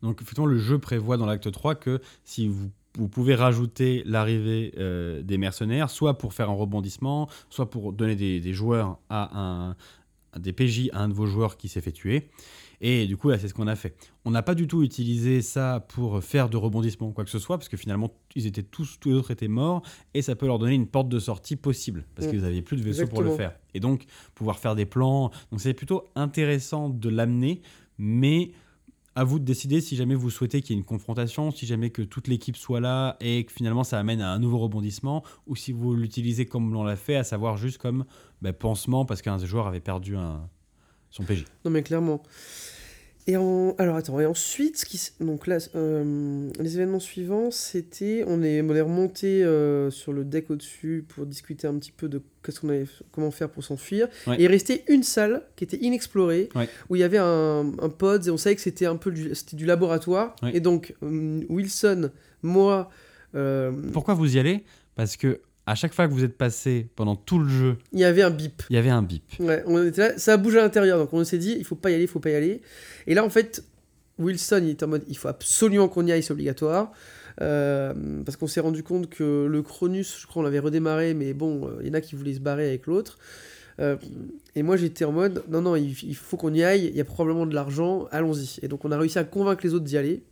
Donc 0.02 0.20
effectivement, 0.20 0.46
le 0.46 0.58
jeu 0.58 0.78
prévoit 0.78 1.16
dans 1.16 1.26
l'acte 1.26 1.50
3 1.50 1.76
que 1.76 2.00
si 2.24 2.48
vous, 2.48 2.70
vous 2.98 3.08
pouvez 3.08 3.34
rajouter 3.34 4.02
l'arrivée 4.04 4.74
euh, 4.76 5.22
des 5.22 5.38
mercenaires, 5.38 5.88
soit 5.88 6.18
pour 6.18 6.34
faire 6.34 6.50
un 6.50 6.54
rebondissement, 6.54 7.28
soit 7.50 7.70
pour 7.70 7.92
donner 7.92 8.16
des, 8.16 8.40
des 8.40 8.52
joueurs 8.52 8.98
à 9.08 9.40
un 9.40 9.76
des 10.38 10.52
PJ 10.52 10.88
à 10.92 11.02
un 11.02 11.08
de 11.08 11.14
vos 11.14 11.26
joueurs 11.26 11.56
qui 11.56 11.68
s'est 11.68 11.80
fait 11.80 11.92
tuer. 11.92 12.28
Et 12.84 13.06
du 13.06 13.16
coup, 13.16 13.28
là, 13.30 13.38
c'est 13.38 13.46
ce 13.46 13.54
qu'on 13.54 13.68
a 13.68 13.76
fait. 13.76 13.94
On 14.24 14.32
n'a 14.32 14.42
pas 14.42 14.56
du 14.56 14.66
tout 14.66 14.82
utilisé 14.82 15.40
ça 15.40 15.86
pour 15.88 16.22
faire 16.24 16.48
de 16.48 16.56
rebondissement 16.56 17.08
ou 17.08 17.12
quoi 17.12 17.24
que 17.24 17.30
ce 17.30 17.38
soit, 17.38 17.56
parce 17.56 17.68
que 17.68 17.76
finalement, 17.76 18.12
ils 18.34 18.46
étaient 18.46 18.64
tous, 18.64 18.98
tous 18.98 19.10
les 19.10 19.14
autres 19.14 19.30
étaient 19.30 19.46
morts, 19.46 19.82
et 20.14 20.22
ça 20.22 20.34
peut 20.34 20.46
leur 20.46 20.58
donner 20.58 20.74
une 20.74 20.88
porte 20.88 21.08
de 21.08 21.20
sortie 21.20 21.54
possible, 21.54 22.04
parce 22.16 22.26
Mm. 22.26 22.30
que 22.32 22.36
vous 22.38 22.42
n'aviez 22.42 22.62
plus 22.62 22.76
de 22.76 22.82
vaisseau 22.82 23.06
pour 23.06 23.22
le 23.22 23.30
faire. 23.36 23.54
Et 23.74 23.78
donc, 23.80 24.04
pouvoir 24.34 24.58
faire 24.58 24.74
des 24.74 24.84
plans. 24.86 25.30
Donc, 25.52 25.60
c'est 25.60 25.74
plutôt 25.74 26.08
intéressant 26.16 26.88
de 26.88 27.08
l'amener, 27.08 27.62
mais 27.98 28.50
à 29.14 29.24
vous 29.24 29.38
de 29.38 29.44
décider 29.44 29.80
si 29.80 29.96
jamais 29.96 30.14
vous 30.14 30.30
souhaitez 30.30 30.62
qu'il 30.62 30.74
y 30.74 30.78
ait 30.78 30.80
une 30.80 30.86
confrontation, 30.86 31.50
si 31.50 31.66
jamais 31.66 31.90
que 31.90 32.02
toute 32.02 32.28
l'équipe 32.28 32.56
soit 32.56 32.80
là 32.80 33.16
et 33.20 33.44
que 33.44 33.52
finalement 33.52 33.84
ça 33.84 33.98
amène 33.98 34.20
à 34.20 34.30
un 34.30 34.38
nouveau 34.38 34.58
rebondissement, 34.58 35.22
ou 35.46 35.56
si 35.56 35.72
vous 35.72 35.94
l'utilisez 35.94 36.46
comme 36.46 36.72
l'on 36.72 36.84
l'a 36.84 36.96
fait, 36.96 37.16
à 37.16 37.24
savoir 37.24 37.56
juste 37.56 37.78
comme 37.78 38.04
bah, 38.40 38.52
pansement 38.52 39.04
parce 39.04 39.22
qu'un 39.22 39.36
des 39.36 39.46
joueurs 39.46 39.66
avait 39.66 39.80
perdu 39.80 40.16
un, 40.16 40.48
son 41.10 41.24
PJ. 41.24 41.44
Non 41.64 41.70
mais 41.70 41.82
clairement. 41.82 42.22
Et 43.28 43.36
en... 43.36 43.74
alors 43.78 43.94
attends, 43.96 44.18
et 44.18 44.26
ensuite, 44.26 44.78
ce 44.78 44.84
qui... 44.84 45.00
donc 45.24 45.46
là, 45.46 45.58
euh, 45.76 46.50
les 46.58 46.74
événements 46.74 46.98
suivants, 46.98 47.50
c'était, 47.52 48.24
on 48.26 48.42
est, 48.42 48.60
on 48.62 48.74
est 48.74 48.80
remonté 48.80 49.44
euh, 49.44 49.90
sur 49.90 50.12
le 50.12 50.24
deck 50.24 50.50
au-dessus 50.50 51.04
pour 51.08 51.24
discuter 51.24 51.68
un 51.68 51.74
petit 51.78 51.92
peu 51.92 52.08
de 52.08 52.20
qu'est-ce 52.42 52.58
qu'on 52.60 52.70
avait, 52.70 52.86
comment 53.12 53.30
faire 53.30 53.48
pour 53.48 53.62
s'enfuir. 53.62 54.08
Ouais. 54.26 54.40
Et 54.40 54.44
il 54.44 54.48
restait 54.48 54.82
une 54.88 55.04
salle 55.04 55.42
qui 55.54 55.62
était 55.62 55.76
inexplorée, 55.78 56.48
Ouais. 56.56 56.68
où 56.90 56.96
il 56.96 56.98
y 56.98 57.04
avait 57.04 57.18
un, 57.18 57.72
un 57.80 57.88
pod 57.88 58.26
et 58.26 58.30
on 58.30 58.36
savait 58.36 58.56
que 58.56 58.60
c'était 58.62 58.86
un 58.86 58.96
peu 58.96 59.12
du, 59.12 59.32
c'était 59.36 59.56
du 59.56 59.66
laboratoire. 59.66 60.34
Ouais. 60.42 60.56
Et 60.56 60.60
donc 60.60 60.94
euh, 61.04 61.42
Wilson, 61.48 62.10
moi, 62.42 62.90
Pourquoi 63.92 64.14
vous 64.14 64.36
y 64.36 64.38
allez? 64.40 64.64
Parce 64.96 65.16
que 65.16 65.40
à 65.66 65.74
chaque 65.74 65.94
fois 65.94 66.08
que 66.08 66.12
vous 66.12 66.24
êtes 66.24 66.36
passé 66.36 66.88
pendant 66.96 67.16
tout 67.16 67.38
le 67.38 67.48
jeu, 67.48 67.76
il 67.92 68.00
y 68.00 68.04
avait 68.04 68.22
un 68.22 68.30
bip. 68.30 68.62
il 68.70 68.76
y 68.76 68.78
avait 68.78 68.90
un 68.90 69.02
bip. 69.02 69.22
Ouais, 69.38 69.62
on 69.66 69.86
était 69.86 70.00
là, 70.08 70.18
ça 70.18 70.34
a 70.34 70.36
bougé 70.36 70.58
à 70.58 70.62
l'intérieur, 70.62 70.98
donc 70.98 71.12
on 71.12 71.24
s'est 71.24 71.38
dit, 71.38 71.54
il 71.58 71.64
faut 71.64 71.76
pas 71.76 71.90
y 71.90 71.94
aller, 71.94 72.04
il 72.04 72.08
faut 72.08 72.20
pas 72.20 72.30
y 72.30 72.34
aller. 72.34 72.62
Et 73.06 73.14
là, 73.14 73.24
en 73.24 73.30
fait, 73.30 73.64
Wilson, 74.18 74.60
il 74.64 74.70
était 74.70 74.84
en 74.84 74.88
mode 74.88 75.04
il 75.08 75.16
faut 75.16 75.28
absolument 75.28 75.88
qu'on 75.88 76.06
y 76.06 76.12
aille, 76.12 76.22
c'est 76.22 76.32
obligatoire. 76.32 76.92
Euh, 77.40 77.94
parce 78.24 78.36
qu'on 78.36 78.46
s'est 78.46 78.60
rendu 78.60 78.82
compte 78.82 79.08
que 79.08 79.46
le 79.46 79.62
Cronus, 79.62 80.18
je 80.20 80.26
crois, 80.26 80.42
on 80.42 80.44
l'avait 80.44 80.58
redémarré, 80.58 81.14
mais 81.14 81.32
bon, 81.32 81.66
euh, 81.66 81.78
il 81.80 81.88
y 81.88 81.90
en 81.90 81.94
a 81.94 82.00
qui 82.00 82.14
voulaient 82.14 82.34
se 82.34 82.40
barrer 82.40 82.68
avec 82.68 82.86
l'autre. 82.86 83.18
Euh, 83.80 83.96
et 84.54 84.62
moi, 84.62 84.76
j'étais 84.76 85.04
en 85.04 85.12
mode 85.12 85.42
non, 85.48 85.62
non, 85.62 85.76
il, 85.76 85.96
il 86.02 86.14
faut 86.14 86.36
qu'on 86.36 86.52
y 86.52 86.62
aille, 86.62 86.86
il 86.86 86.96
y 86.96 87.00
a 87.00 87.04
probablement 87.04 87.46
de 87.46 87.54
l'argent, 87.54 88.06
allons-y. 88.10 88.58
Et 88.62 88.68
donc, 88.68 88.84
on 88.84 88.92
a 88.92 88.98
réussi 88.98 89.18
à 89.18 89.24
convaincre 89.24 89.62
les 89.64 89.72
autres 89.72 89.84
d'y 89.84 89.96
aller. 89.96 90.22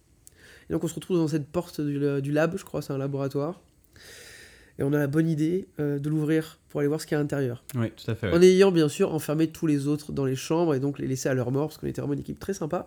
Et 0.69 0.73
donc, 0.73 0.85
on 0.85 0.89
se 0.89 0.95
retrouve 0.95 1.17
dans 1.17 1.29
cette 1.29 1.47
porte 1.47 1.81
du, 1.81 2.21
du 2.21 2.33
lab, 2.33 2.57
je 2.57 2.65
crois, 2.65 2.83
c'est 2.83 2.93
un 2.93 2.99
laboratoire. 2.99 3.63
Et 4.81 4.83
on 4.83 4.93
a 4.95 4.99
la 4.99 5.07
bonne 5.07 5.29
idée 5.29 5.69
euh, 5.79 5.99
de 5.99 6.09
l'ouvrir 6.09 6.59
pour 6.71 6.81
aller 6.81 6.89
voir 6.89 7.01
ce 7.01 7.07
qu'il 7.07 7.15
y 7.15 7.17
a 7.17 7.19
à 7.19 7.23
l'intérieur. 7.23 7.63
Oui, 7.77 7.93
tout 7.95 8.11
à 8.11 8.15
fait. 8.15 8.29
ouais. 8.29 8.37
En 8.37 8.41
ayant 8.41 8.73
bien 8.73 8.89
sûr 8.89 9.13
enfermé 9.15 9.49
tous 9.49 9.67
les 9.67 9.87
autres 9.87 10.11
dans 10.13 10.25
les 10.25 10.37
chambres 10.37 10.75
et 10.75 10.81
donc 10.81 10.99
les 10.99 11.07
laisser 11.07 11.29
à 11.29 11.35
leur 11.35 11.51
mort, 11.53 11.69
parce 11.69 11.79
qu'on 11.79 11.87
était 11.87 12.01
vraiment 12.01 12.15
une 12.15 12.21
équipe 12.21 12.39
très 12.41 12.55
sympa. 12.55 12.87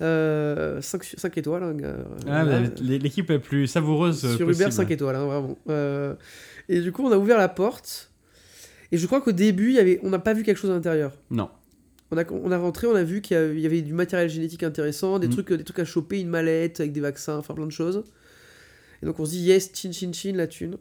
5, 0.00 1.38
étoiles, 1.38 1.62
hein, 1.62 1.74
gars. 1.74 1.96
Ah, 2.28 2.42
l- 2.58 2.72
L'équipe 3.00 3.28
la 3.30 3.38
plus 3.38 3.66
savoureuse 3.66 4.24
euh, 4.24 4.36
Sur 4.36 4.46
possible. 4.46 4.64
Uber 4.64 4.70
5 4.72 4.90
étoiles, 4.90 5.16
hein, 5.16 5.24
vraiment. 5.24 5.58
Euh, 5.68 6.14
et 6.68 6.80
du 6.80 6.92
coup, 6.92 7.04
on 7.06 7.12
a 7.12 7.16
ouvert 7.16 7.38
la 7.38 7.48
porte. 7.48 8.10
Et 8.90 8.98
je 8.98 9.06
crois 9.06 9.20
qu'au 9.20 9.32
début, 9.32 9.68
il 9.70 9.74
y 9.76 9.78
avait... 9.78 10.00
on 10.02 10.10
n'a 10.10 10.18
pas 10.18 10.34
vu 10.34 10.42
quelque 10.42 10.58
chose 10.58 10.70
à 10.70 10.74
l'intérieur. 10.74 11.12
Non. 11.30 11.48
On 12.10 12.18
a, 12.18 12.24
on 12.30 12.50
a 12.52 12.58
rentré, 12.58 12.86
on 12.86 12.94
a 12.94 13.04
vu 13.04 13.22
qu'il 13.22 13.36
y 13.58 13.64
avait- 13.66 13.80
du 13.80 13.94
matériel 13.94 14.28
génétique 14.28 14.62
intéressant, 14.64 15.18
des, 15.18 15.30
trucs, 15.30 15.50
des 15.50 15.64
trucs 15.64 15.78
à 15.78 15.84
choper, 15.86 16.20
une 16.20 16.28
mallette 16.28 16.80
avec 16.80 16.92
des 16.92 17.00
vaccins, 17.00 17.38
enfin 17.38 17.54
plein 17.54 17.64
de 17.66 17.72
choses. 17.72 18.04
Et 19.02 19.06
donc 19.06 19.18
on 19.18 19.24
se 19.24 19.30
dit, 19.30 19.40
yes, 19.44 19.70
chin 19.72 19.92
chin 19.92 20.12
chin, 20.12 20.32
la 20.34 20.46
thune. 20.46 20.76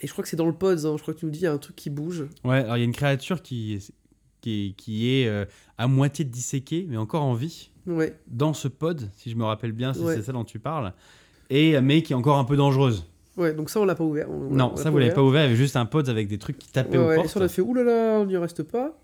Et 0.00 0.06
je 0.06 0.12
crois 0.12 0.22
que 0.22 0.28
c'est 0.28 0.36
dans 0.36 0.46
le 0.46 0.52
pods, 0.54 0.86
hein, 0.86 0.94
je 0.96 1.02
crois 1.02 1.14
que 1.14 1.18
tu 1.20 1.26
nous 1.26 1.30
dis, 1.32 1.40
il 1.40 1.44
y 1.44 1.46
a 1.46 1.52
un 1.52 1.58
truc 1.58 1.76
qui 1.76 1.90
bouge. 1.90 2.24
Ouais, 2.44 2.56
alors 2.58 2.76
il 2.76 2.80
y 2.80 2.82
a 2.82 2.86
une 2.86 2.92
créature 2.94 3.42
qui, 3.42 3.78
qui, 4.40 4.74
qui 4.76 5.10
est 5.14 5.28
euh, 5.28 5.44
à 5.78 5.86
moitié 5.86 6.24
disséquée, 6.24 6.86
mais 6.88 6.96
encore 6.96 7.22
en 7.22 7.34
vie, 7.34 7.70
Ouais, 7.86 8.16
dans 8.28 8.54
ce 8.54 8.68
pod, 8.68 9.10
si 9.16 9.28
je 9.30 9.36
me 9.36 9.44
rappelle 9.44 9.72
bien, 9.72 9.92
si 9.92 10.00
Ouais. 10.00 10.14
c'est 10.16 10.22
ça 10.22 10.32
dont 10.32 10.44
tu 10.44 10.58
parles, 10.60 10.92
et, 11.50 11.80
mais 11.80 12.02
qui 12.02 12.12
est 12.12 12.16
encore 12.16 12.38
un 12.38 12.44
peu 12.44 12.56
dangereuse. 12.56 13.04
ouais, 13.36 13.52
donc 13.54 13.70
ça 13.70 13.80
on 13.80 13.84
l'a 13.84 13.94
pas 13.96 14.04
ouvert. 14.04 14.30
On- 14.30 14.48
on 14.50 14.54
non, 14.54 14.76
ça 14.76 14.90
vous 14.90 14.98
l'avez 14.98 15.12
pas 15.12 15.22
ouvert, 15.22 15.40
il 15.42 15.44
y 15.44 15.48
avait 15.48 15.56
juste 15.56 15.76
un 15.76 15.84
pod 15.86 16.08
avec 16.08 16.28
des 16.28 16.38
trucs 16.38 16.58
qui 16.58 16.68
tapaient 16.70 16.96
Ouais, 16.96 17.04
aux 17.04 17.08
ouais, 17.08 17.14
et 17.14 17.16
portes. 17.16 17.28
ça 17.30 17.40
on 17.40 17.42
a 17.42 17.48
fait, 17.48 17.60
oulala, 17.62 18.18
on 18.20 18.24
n'y 18.26 18.36
reste 18.36 18.62
pas. 18.62 18.98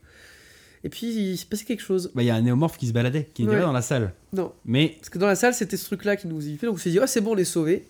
Et 0.84 0.88
puis 0.90 1.06
il 1.08 1.36
s'est 1.36 1.46
passé 1.46 1.64
quelque 1.64 1.82
chose. 1.82 2.12
Bah, 2.14 2.22
Il 2.22 2.26
y 2.26 2.30
a 2.30 2.36
un 2.36 2.40
néomorphe 2.40 2.78
qui 2.78 2.86
se 2.86 2.92
baladait, 2.92 3.28
qui 3.34 3.42
n'était 3.42 3.54
Ouais. 3.56 3.60
pas 3.60 3.66
dans 3.66 3.72
la 3.72 3.82
salle. 3.82 4.14
Non, 4.32 4.52
Mais 4.64 4.94
Parce 5.00 5.10
que 5.10 5.18
dans 5.18 5.26
la 5.26 5.34
salle, 5.34 5.52
c'était 5.54 5.76
ce 5.76 5.84
truc-là 5.86 6.14
qui 6.16 6.28
nous 6.28 6.46
y 6.46 6.56
fait. 6.56 6.66
Donc 6.66 6.76
on 6.76 6.78
s'est 6.78 6.90
dit, 6.90 7.00
oh, 7.02 7.06
c'est 7.06 7.20
bon, 7.20 7.32
on 7.34 7.36
est 7.36 7.42
sauvés. 7.44 7.88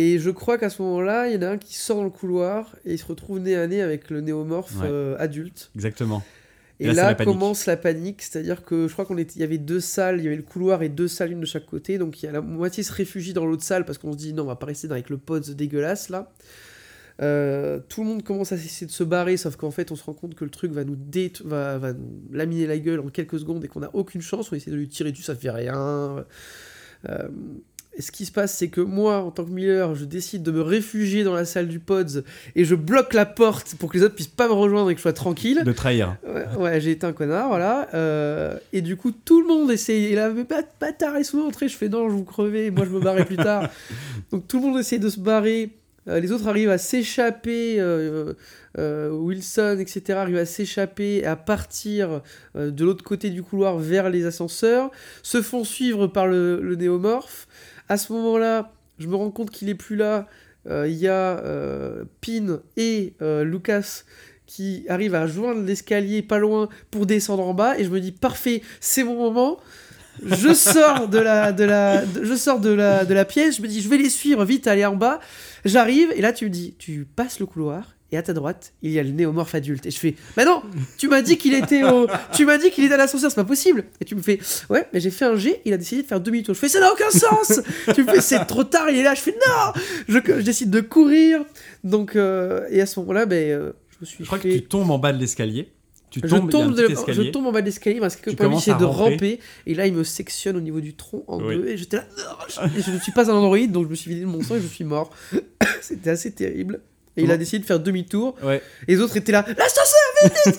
Et 0.00 0.18
je 0.20 0.30
crois 0.30 0.58
qu'à 0.58 0.70
ce 0.70 0.80
moment-là, 0.82 1.26
il 1.28 1.34
y 1.34 1.36
en 1.38 1.42
a 1.42 1.50
un 1.50 1.58
qui 1.58 1.74
sort 1.74 1.96
dans 1.96 2.04
le 2.04 2.10
couloir 2.10 2.76
et 2.84 2.92
il 2.94 2.98
se 2.98 3.04
retrouve 3.06 3.40
nez 3.40 3.56
à 3.56 3.66
nez 3.66 3.82
avec 3.82 4.10
le 4.10 4.20
néomorphe 4.20 4.80
Ouais. 4.80 4.86
euh, 4.88 5.16
adulte. 5.18 5.70
exactement. 5.74 6.22
Et 6.78 6.84
Et, 6.84 6.92
là, 6.92 7.06
la 7.08 7.14
commence 7.24 7.66
la 7.66 7.76
panique, 7.76 8.22
c'est-à-dire 8.22 8.62
que 8.64 8.86
je 8.86 8.92
crois 8.92 9.04
qu'on 9.04 9.18
était, 9.18 9.32
il 9.34 9.40
y 9.40 9.44
avait 9.44 9.58
deux 9.58 9.80
salles, 9.80 10.18
il 10.20 10.24
y 10.24 10.26
avait 10.28 10.36
le 10.36 10.44
couloir 10.44 10.84
et 10.84 10.88
deux 10.88 11.08
salles, 11.08 11.32
une 11.32 11.40
de 11.40 11.46
chaque 11.46 11.66
côté. 11.66 11.98
Donc 11.98 12.22
il 12.22 12.26
y 12.26 12.28
a 12.28 12.32
la 12.32 12.40
moitié 12.40 12.84
se 12.84 12.92
réfugie 12.92 13.32
dans 13.32 13.44
l'autre 13.44 13.64
salle 13.64 13.84
parce 13.84 13.98
qu'on 13.98 14.12
se 14.12 14.18
dit 14.18 14.32
non, 14.32 14.44
on 14.44 14.46
va 14.46 14.54
pas 14.54 14.66
rester 14.66 14.88
avec 14.88 15.10
le 15.10 15.18
pod 15.18 15.44
dégueulasse 15.50 16.08
là. 16.10 16.30
Euh, 17.20 17.80
tout 17.88 18.02
le 18.02 18.06
monde 18.10 18.22
commence 18.22 18.52
à 18.52 18.54
essayer 18.54 18.86
de 18.86 18.92
se 18.92 19.02
barrer, 19.02 19.36
sauf 19.36 19.56
qu'en 19.56 19.72
fait, 19.72 19.90
on 19.90 19.96
se 19.96 20.04
rend 20.04 20.12
compte 20.14 20.36
que 20.36 20.44
le 20.44 20.50
truc 20.50 20.70
va 20.70 20.84
nous, 20.84 20.94
dé 20.94 21.32
va, 21.44 21.76
va 21.78 21.92
nous 21.92 22.20
laminer 22.30 22.68
la 22.68 22.78
gueule 22.78 23.00
en 23.00 23.08
quelques 23.08 23.40
secondes 23.40 23.64
et 23.64 23.66
qu'on 23.68 23.80
n'a 23.80 23.90
aucune 23.92 24.20
chance. 24.22 24.52
On 24.52 24.54
essaie 24.54 24.70
de 24.70 24.76
lui 24.76 24.86
tirer 24.86 25.10
dessus, 25.10 25.24
ça 25.24 25.34
fait 25.34 25.50
rien. 25.50 26.24
Euh, 27.08 27.28
et 27.98 28.02
ce 28.02 28.12
qui 28.12 28.24
se 28.24 28.30
passe, 28.32 28.54
c'est 28.56 28.68
que 28.68 28.80
moi, 28.80 29.18
en 29.18 29.30
tant 29.32 29.44
que 29.44 29.50
Miller, 29.50 29.94
je 29.96 30.04
décide 30.04 30.44
de 30.44 30.52
me 30.52 30.62
réfugier 30.62 31.24
dans 31.24 31.34
la 31.34 31.44
salle 31.44 31.66
du 31.66 31.80
Pods 31.80 32.22
et 32.54 32.64
je 32.64 32.74
bloque 32.76 33.12
la 33.12 33.26
porte 33.26 33.74
pour 33.74 33.90
que 33.90 33.98
les 33.98 34.04
autres 34.04 34.14
puissent 34.14 34.28
pas 34.28 34.46
me 34.46 34.52
rejoindre 34.52 34.88
et 34.90 34.94
que 34.94 34.98
je 34.98 35.02
sois 35.02 35.12
tranquille. 35.12 35.62
De 35.64 35.72
trahir. 35.72 36.16
Ouais, 36.26 36.46
ouais, 36.58 36.80
j'ai 36.80 36.92
été 36.92 37.04
un 37.06 37.12
connard, 37.12 37.48
voilà. 37.48 37.88
Euh, 37.94 38.56
et 38.72 38.80
du 38.82 38.96
coup, 38.96 39.10
tout 39.10 39.42
le 39.42 39.48
monde 39.48 39.70
essaye. 39.72 40.06
Et 40.06 40.14
là, 40.14 40.30
mais 40.30 40.44
bat- 40.44 40.62
bâtard, 40.80 41.14
laisse-moi 41.14 41.44
entrer. 41.44 41.66
Je 41.68 41.76
fais 41.76 41.88
non, 41.88 42.08
je 42.08 42.14
vous 42.14 42.24
crever. 42.24 42.70
Moi, 42.70 42.84
je 42.86 42.90
me 42.90 43.00
barrais 43.00 43.24
plus 43.24 43.36
tard. 43.36 43.68
Donc, 44.30 44.46
tout 44.46 44.60
le 44.60 44.66
monde 44.68 44.78
essaie 44.78 44.98
de 45.00 45.08
se 45.08 45.18
barrer. 45.18 45.70
Euh, 46.08 46.20
les 46.20 46.30
autres 46.32 46.46
arrivent 46.46 46.70
à 46.70 46.78
s'échapper. 46.78 47.80
euh, 47.80 48.32
euh, 48.78 49.10
Wilson, 49.10 49.78
etc., 49.80 50.18
arrivent 50.20 50.36
à 50.36 50.46
s'échapper 50.46 51.16
et 51.16 51.26
à 51.26 51.34
partir 51.34 52.20
de 52.54 52.84
l'autre 52.84 53.02
côté 53.02 53.30
du 53.30 53.42
couloir 53.42 53.76
vers 53.78 54.08
les 54.08 54.24
ascenseurs. 54.24 54.92
Se 55.24 55.42
font 55.42 55.64
suivre 55.64 56.06
par 56.06 56.28
le, 56.28 56.60
le 56.62 56.76
néomorphe. 56.76 57.48
À 57.88 57.96
ce 57.96 58.12
moment-là, 58.12 58.72
je 58.98 59.06
me 59.06 59.16
rends 59.16 59.30
compte 59.30 59.50
qu'il 59.50 59.68
est 59.68 59.74
plus 59.74 59.96
là. 59.96 60.26
Euh, 60.68 60.86
Il 60.88 60.96
y 60.96 61.08
a 61.08 61.38
euh, 61.38 62.04
Pin 62.20 62.60
et 62.76 63.14
euh, 63.22 63.44
Lucas 63.44 64.02
qui 64.46 64.84
arrivent 64.88 65.14
à 65.14 65.26
joindre 65.26 65.62
l'escalier 65.62 66.22
pas 66.22 66.38
loin 66.38 66.68
pour 66.90 67.06
descendre 67.06 67.46
en 67.46 67.54
bas 67.54 67.78
et 67.78 67.84
je 67.84 67.90
me 67.90 68.00
dis 68.00 68.12
parfait 68.12 68.62
c'est 68.80 69.04
mon 69.04 69.14
moment. 69.16 69.58
Je 70.24 70.52
sors 70.72 71.08
de 71.08 71.18
la 71.18 71.52
de 71.52 71.64
la 71.64 72.04
de- 72.04 72.24
je 72.24 72.34
sors 72.34 72.58
de 72.58 72.70
la 72.70 73.04
de 73.04 73.14
la 73.14 73.24
pièce. 73.24 73.56
Je 73.58 73.62
me 73.62 73.68
dis 73.68 73.80
je 73.82 73.88
vais 73.88 73.98
les 73.98 74.08
suivre 74.10 74.44
vite 74.44 74.66
aller 74.66 74.84
en 74.86 74.96
bas. 74.96 75.20
J'arrive 75.64 76.10
et 76.16 76.20
là 76.22 76.32
tu 76.32 76.46
me 76.46 76.50
dis 76.50 76.74
tu 76.78 77.06
passes 77.14 77.40
le 77.40 77.46
couloir 77.46 77.94
et 78.10 78.16
à 78.16 78.22
ta 78.22 78.32
droite 78.32 78.72
il 78.82 78.90
y 78.90 78.98
a 78.98 79.02
le 79.02 79.10
néomorphe 79.10 79.54
adulte. 79.54 79.84
Et 79.86 79.90
je 79.90 79.98
fais 79.98 80.14
bah 80.36 80.44
non 80.44 80.62
tu 80.96 81.08
m'as 81.08 81.22
dit 81.22 81.36
qu'il 81.38 81.54
était 81.54 81.84
au 81.84 82.06
tu 82.32 82.46
m'as 82.46 82.58
dit 82.58 82.70
qu'il 82.70 82.84
était 82.84 82.94
à 82.94 82.96
l'ascenseur 82.96 83.30
c'est 83.30 83.36
pas 83.36 83.44
possible. 83.44 83.84
Et 84.00 84.04
tu 84.04 84.14
me 84.14 84.22
fais 84.22 84.38
ouais 84.70 84.86
mais 84.92 85.00
j'ai 85.00 85.10
fait 85.10 85.24
un 85.26 85.36
G 85.36 85.60
il 85.64 85.72
a 85.72 85.76
décidé 85.76 86.02
de 86.02 86.06
faire 86.06 86.20
demi-tour 86.20 86.54
je 86.54 86.60
fais 86.60 86.68
ça 86.68 86.80
n'a 86.80 86.92
aucun 86.92 87.10
sens. 87.10 87.60
Tu 87.94 88.04
me 88.04 88.12
fais 88.12 88.20
c'est 88.20 88.44
trop 88.46 88.64
tard 88.64 88.88
il 88.90 88.98
est 88.98 89.02
là. 89.02 89.14
Je 89.14 89.20
fais 89.20 89.32
non. 89.32 89.72
Je, 90.08 90.18
je 90.26 90.42
décide 90.42 90.70
de 90.70 90.80
courir. 90.80 91.44
Donc 91.84 92.16
euh, 92.16 92.66
et 92.70 92.80
à 92.80 92.86
ce 92.86 92.98
moment 93.00 93.12
là 93.12 93.26
ben 93.26 93.50
euh, 93.50 93.72
je 93.90 93.96
me 94.00 94.06
suis 94.06 94.24
Je 94.24 94.26
crois 94.26 94.38
fait... 94.38 94.48
que 94.48 94.54
tu 94.54 94.62
tombes 94.64 94.90
en 94.90 94.98
bas 94.98 95.12
de 95.12 95.18
l'escalier. 95.18 95.72
Tu 96.10 96.20
Je 96.24 96.28
tombes, 96.28 96.46
un 96.46 96.48
tombe, 96.48 96.74
de- 96.74 96.88
je 97.12 97.22
tombe 97.30 97.46
en 97.48 97.52
bas 97.52 97.60
de 97.60 97.66
l'escalier 97.66 98.00
parce 98.00 98.16
que 98.16 98.30
c'est 98.30 98.70
à 98.70 98.74
de 98.78 98.84
ramper. 98.86 99.10
ramper. 99.12 99.40
Et 99.66 99.74
là 99.74 99.86
il 99.86 99.92
me 99.92 100.04
sectionne 100.04 100.56
au 100.56 100.60
niveau 100.62 100.80
du 100.80 100.94
tronc 100.94 101.22
en 101.28 101.38
Oui. 101.42 101.56
deux. 101.56 101.68
Et 101.68 101.76
j'étais 101.76 101.98
là 101.98 102.06
et 102.74 102.80
je 102.80 102.90
ne 102.90 102.98
suis 102.98 103.12
pas 103.12 103.30
un 103.30 103.34
androïde 103.34 103.72
donc 103.72 103.84
je 103.84 103.90
me 103.90 103.94
suis 103.94 104.08
vidé 104.08 104.22
de 104.22 104.26
mon 104.26 104.42
sang 104.42 104.54
et 104.56 104.60
je 104.62 104.66
suis 104.66 104.84
mort. 104.84 105.10
C'était 105.82 106.08
assez 106.10 106.32
terrible 106.32 106.80
et 107.18 107.24
il 107.24 107.30
a 107.30 107.36
décidé 107.36 107.58
de 107.58 107.64
faire 107.66 107.80
demi-tour. 107.80 108.34
Ouais. 108.42 108.62
et 108.86 108.94
les 108.94 109.00
autres 109.00 109.16
étaient 109.16 109.32
là 109.32 109.44
l'ascenseur 109.46 110.00
vite 110.24 110.58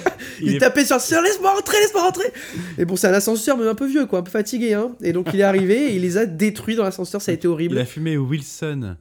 Il 0.40 0.48
il 0.48 0.54
est- 0.56 0.58
tapait 0.58 0.84
sur 0.84 0.96
l'ascenseur 0.96 1.22
laisse-moi 1.22 1.52
rentrer 1.54 1.78
laisse-moi 1.80 2.02
rentrer. 2.02 2.32
Et 2.78 2.84
bon 2.84 2.96
c'est 2.96 3.08
un 3.08 3.12
ascenseur 3.12 3.56
mais 3.58 3.68
un 3.68 3.74
peu 3.74 3.86
vieux 3.86 4.06
quoi 4.06 4.20
un 4.20 4.22
peu 4.22 4.30
fatigué 4.30 4.74
hein. 4.74 4.92
Et 5.02 5.12
donc 5.12 5.28
il 5.34 5.40
est 5.40 5.44
arrivé 5.44 5.92
et 5.92 5.96
il 5.96 6.02
les 6.02 6.16
a 6.16 6.26
détruits 6.26 6.76
dans 6.76 6.84
l'ascenseur 6.84 7.20
ça 7.22 7.30
a 7.30 7.34
été 7.34 7.46
horrible. 7.46 7.74
Il 7.76 7.80
a 7.80 7.84
fumé 7.86 8.16
Wilson. 8.16 8.96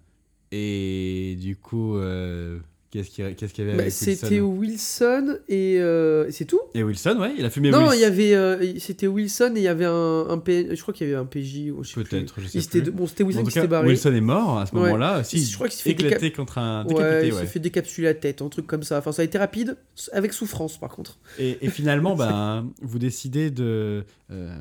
Et 0.52 1.38
du 1.40 1.56
coup, 1.56 1.96
euh, 1.98 2.58
qu'est-ce 2.92 3.10
qu'il 3.10 3.28
y 3.30 3.36
qu'est-ce 3.36 3.54
qu'il 3.54 3.66
y 3.66 3.70
avait 3.70 3.78
Bah, 3.86 3.90
c'était 3.90 4.40
Wilson 4.40 5.26
Wilson 5.28 5.40
et 5.48 5.80
euh, 5.80 6.30
c'est 6.32 6.46
tout 6.46 6.60
Et 6.74 6.84
Wilson, 6.84 7.18
ouais, 7.20 7.34
il 7.38 7.46
a 7.46 7.50
fumé 7.50 7.70
non 7.72 7.92
il 7.92 8.00
y 8.00 8.04
avait 8.06 8.34
euh, 8.34 8.78
c'était 8.80 9.08
Wilson 9.08 9.54
et 9.56 9.60
il 9.60 9.64
y 9.64 9.68
avait 9.68 9.86
un, 9.86 10.26
un 10.30 10.38
P- 10.40 10.76
je 10.76 10.82
crois 10.82 10.94
qu'il 10.94 11.08
y 11.08 11.12
avait 11.12 11.20
un 11.20 11.26
PJ. 11.26 11.72
Peut-être, 11.94 12.40
je 12.42 12.48
sais 12.48 12.62
plus. 12.70 12.82
de- 12.82 12.92
Bon, 12.92 13.06
c'était 13.08 13.24
Wilson 13.24 13.44
qui 13.44 13.52
s'était 13.52 13.68
barré. 13.68 13.88
Wilson 13.88 14.14
est 14.14 14.22
mort 14.22 14.60
à 14.60 14.66
ce 14.66 14.74
Ouais. 14.76 14.82
moment-là. 14.82 15.24
Si, 15.24 15.44
Je 15.46 15.56
crois 15.56 15.68
qu'il 15.68 15.78
s'est 15.78 15.84
fait 15.84 15.92
éclaté 15.92 16.32
contre 16.32 16.58
un 16.58 16.84
Ouais, 16.86 16.94
décapité, 16.94 17.28
il 17.28 17.34
ouais. 17.34 17.40
s'est 17.42 17.46
fait 17.48 17.60
décapsuler 17.60 18.08
la 18.08 18.14
tête, 18.16 18.42
un 18.42 18.50
truc 18.50 18.66
comme 18.68 18.84
ça. 18.84 18.98
Enfin, 19.00 19.12
ça 19.12 19.22
a 19.22 19.26
été 19.26 19.38
rapide, 19.38 19.78
avec 20.12 20.34
souffrance 20.34 20.78
par 20.80 20.90
contre. 20.90 21.20
Et, 21.38 21.58
et 21.66 21.70
finalement, 21.70 22.16
ben, 22.16 22.70
vous 22.82 23.00
décidez 23.00 23.52
de. 23.52 24.04
euh, 24.32 24.58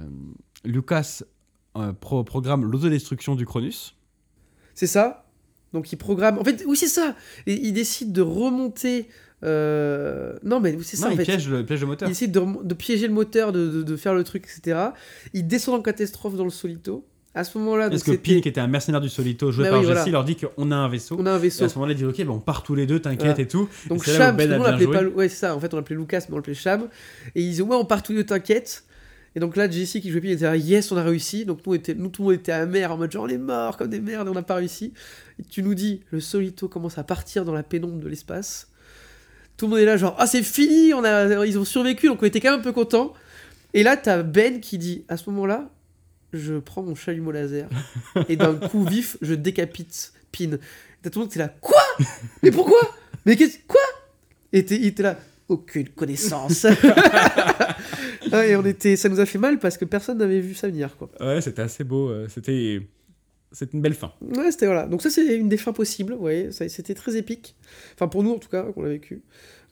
Lucas 0.64 1.22
euh, 1.76 1.92
pro- 1.92 2.24
programme 2.24 2.64
l'autodestruction 2.64 3.36
du 3.36 3.46
Cronus. 3.46 3.94
C'est 4.74 4.86
ça. 4.86 5.24
Donc 5.72 5.92
il 5.92 5.96
programme. 5.96 6.38
En 6.38 6.44
fait, 6.44 6.64
oui, 6.66 6.76
c'est 6.76 6.86
ça. 6.86 7.14
Et 7.46 7.54
il 7.54 7.72
décide 7.72 8.12
de 8.12 8.22
remonter. 8.22 9.08
euh, 9.44 10.32
Non, 10.42 10.60
mais 10.60 10.76
c'est 10.82 10.96
ça 10.96 11.06
non, 11.06 11.08
en 11.08 11.14
il 11.14 11.16
fait. 11.18 11.24
piège 11.24 11.48
le, 11.48 11.64
piège 11.64 11.80
le 11.80 11.86
moteur. 11.86 12.08
Il 12.08 12.12
décide 12.12 12.32
de, 12.32 12.38
rem- 12.38 12.64
de 12.66 12.74
piéger 12.74 13.06
le 13.06 13.12
moteur, 13.14 13.52
de, 13.52 13.68
de- 13.68 13.82
de 13.82 13.96
faire 13.96 14.14
le 14.14 14.24
truc, 14.24 14.44
etc. 14.44 14.78
Il 15.34 15.46
descend 15.46 15.74
en 15.78 15.82
catastrophe 15.82 16.36
dans 16.36 16.44
le 16.44 16.50
Solito. 16.50 17.04
À 17.34 17.44
ce 17.44 17.56
moment-là, 17.58 17.88
Parce 17.90 18.02
que 18.02 18.12
c'était- 18.12 18.34
Pin, 18.36 18.40
qui 18.40 18.48
était 18.48 18.60
un 18.60 18.66
mercenaire 18.66 19.00
du 19.00 19.08
Solito, 19.10 19.52
joué 19.52 19.64
Bah 19.64 19.70
par 19.70 19.80
oui, 19.80 19.86
Jesse, 19.86 19.96
voilà. 19.98 20.10
leur 20.12 20.24
dit 20.24 20.36
qu'on 20.36 20.70
a 20.72 20.76
un 20.76 20.88
vaisseau. 20.88 21.16
on 21.20 21.26
a 21.26 21.32
un 21.32 21.36
Et 21.36 21.42
vaisseau. 21.42 21.64
à 21.64 21.68
ce 21.68 21.74
moment-là, 21.76 21.92
il 21.92 21.96
dit 21.98 22.04
Ok, 22.04 22.20
on 22.28 22.40
part 22.40 22.62
tous 22.64 22.74
les 22.74 22.86
deux, 22.86 22.98
t'inquiète 23.00 23.20
Voilà. 23.20 23.40
et 23.40 23.46
tout. 23.46 23.68
Donc 23.88 24.06
là 24.06 24.12
où 24.14 24.16
Cham, 24.16 24.36
Ben 24.36 24.50
a 24.52 24.56
nous, 24.56 24.62
on 24.64 24.66
l'appelait 24.66 24.86
pas. 24.86 25.04
Ouais, 25.04 25.28
ça. 25.28 25.54
En 25.54 25.60
fait, 25.60 25.72
on 25.72 25.76
l'appelait 25.76 25.94
Lucas, 25.96 26.24
mais 26.28 26.32
on 26.34 26.36
l'appelait 26.38 26.54
Cham. 26.54 26.88
Et 27.36 27.42
ils 27.42 27.50
disaient 27.50 27.62
Ouais, 27.62 27.76
on 27.76 27.84
part 27.84 28.02
tous 28.02 28.12
les 28.12 28.18
deux, 28.18 28.24
t'inquiète. 28.26 28.82
Et 29.38 29.40
donc 29.40 29.54
là, 29.54 29.70
Jesse 29.70 30.00
qui 30.02 30.10
jouait 30.10 30.20
Pin 30.20 30.30
était 30.30 30.46
là, 30.46 30.56
yes, 30.56 30.90
on 30.90 30.96
a 30.96 31.04
réussi. 31.04 31.44
Donc 31.44 31.64
nous, 31.64 31.70
on 31.70 31.76
était, 31.76 31.94
nous 31.94 32.08
tout 32.08 32.22
le 32.22 32.30
monde 32.30 32.34
était 32.40 32.50
amer 32.50 32.90
en 32.90 32.96
mode 32.96 33.12
genre 33.12 33.22
on 33.22 33.28
est 33.28 33.38
mort 33.38 33.76
comme 33.76 33.88
des 33.88 34.00
merdes, 34.00 34.26
on 34.26 34.32
n'a 34.32 34.42
pas 34.42 34.56
réussi. 34.56 34.92
Et 35.38 35.44
tu 35.44 35.62
nous 35.62 35.76
dis, 35.76 36.00
le 36.10 36.18
Solito 36.18 36.66
commence 36.66 36.98
à 36.98 37.04
partir 37.04 37.44
dans 37.44 37.52
la 37.52 37.62
pénombre 37.62 38.00
de 38.00 38.08
l'espace. 38.08 38.66
Tout 39.56 39.66
le 39.66 39.70
monde 39.70 39.78
est 39.78 39.84
là, 39.84 39.96
genre 39.96 40.16
ah, 40.18 40.26
c'est 40.26 40.42
fini, 40.42 40.92
on 40.92 41.04
a, 41.04 41.46
ils 41.46 41.56
ont 41.56 41.64
survécu, 41.64 42.08
donc 42.08 42.20
on 42.20 42.26
était 42.26 42.40
quand 42.40 42.50
même 42.50 42.58
un 42.58 42.64
peu 42.64 42.72
contents. 42.72 43.14
Et 43.74 43.84
là, 43.84 43.96
t'as 43.96 44.24
Ben 44.24 44.58
qui 44.58 44.76
dit 44.76 45.04
à 45.06 45.16
ce 45.16 45.30
moment-là, 45.30 45.70
je 46.32 46.54
prends 46.54 46.82
mon 46.82 46.96
chalumeau 46.96 47.30
laser 47.30 47.68
et 48.28 48.34
d'un 48.34 48.56
coup 48.56 48.82
vif, 48.84 49.18
je 49.22 49.34
décapite 49.34 50.14
Pin. 50.36 50.58
T'as 51.00 51.10
tout 51.10 51.20
le 51.20 51.26
monde 51.26 51.32
qui 51.32 51.38
est 51.38 51.42
là, 51.42 51.54
quoi? 51.60 51.78
Mais 52.42 52.50
pourquoi? 52.50 52.80
Mais 53.24 53.36
qu'est-ce 53.36 53.58
quoi? 53.68 53.80
Et 54.52 54.64
t'es- 54.64 54.92
là, 55.00 55.16
aucune 55.48 55.88
connaissance. 55.88 56.66
Et 58.32 58.56
on 58.56 58.64
était, 58.64 58.96
ça 58.96 59.08
nous 59.08 59.20
a 59.20 59.26
fait 59.26 59.38
mal 59.38 59.58
parce 59.58 59.78
que 59.78 59.84
personne 59.84 60.18
n'avait 60.18 60.40
vu 60.40 60.54
ça 60.54 60.68
venir 60.68 60.96
quoi. 60.96 61.10
Ouais, 61.20 61.40
c'était 61.40 61.62
assez 61.62 61.84
beau. 61.84 62.08
euh, 62.10 62.26
C'était. 62.28 62.80
c'est 63.52 63.72
une 63.72 63.80
belle 63.80 63.94
fin. 63.94 64.12
Ouais, 64.20 64.50
c'était 64.50 64.66
voilà. 64.66 64.86
Donc 64.86 65.02
ça, 65.02 65.10
c'est 65.10 65.36
une 65.36 65.48
des 65.48 65.56
fins 65.56 65.72
possibles. 65.72 66.14
Ouais, 66.14 66.48
c'était 66.50 66.94
très 66.94 67.16
épique. 67.16 67.56
Enfin, 67.94 68.08
pour 68.08 68.22
nous, 68.22 68.32
en 68.32 68.38
tout 68.38 68.48
cas, 68.50 68.64
qu'on 68.64 68.82
l'a 68.82 68.90
vécu. 68.90 69.22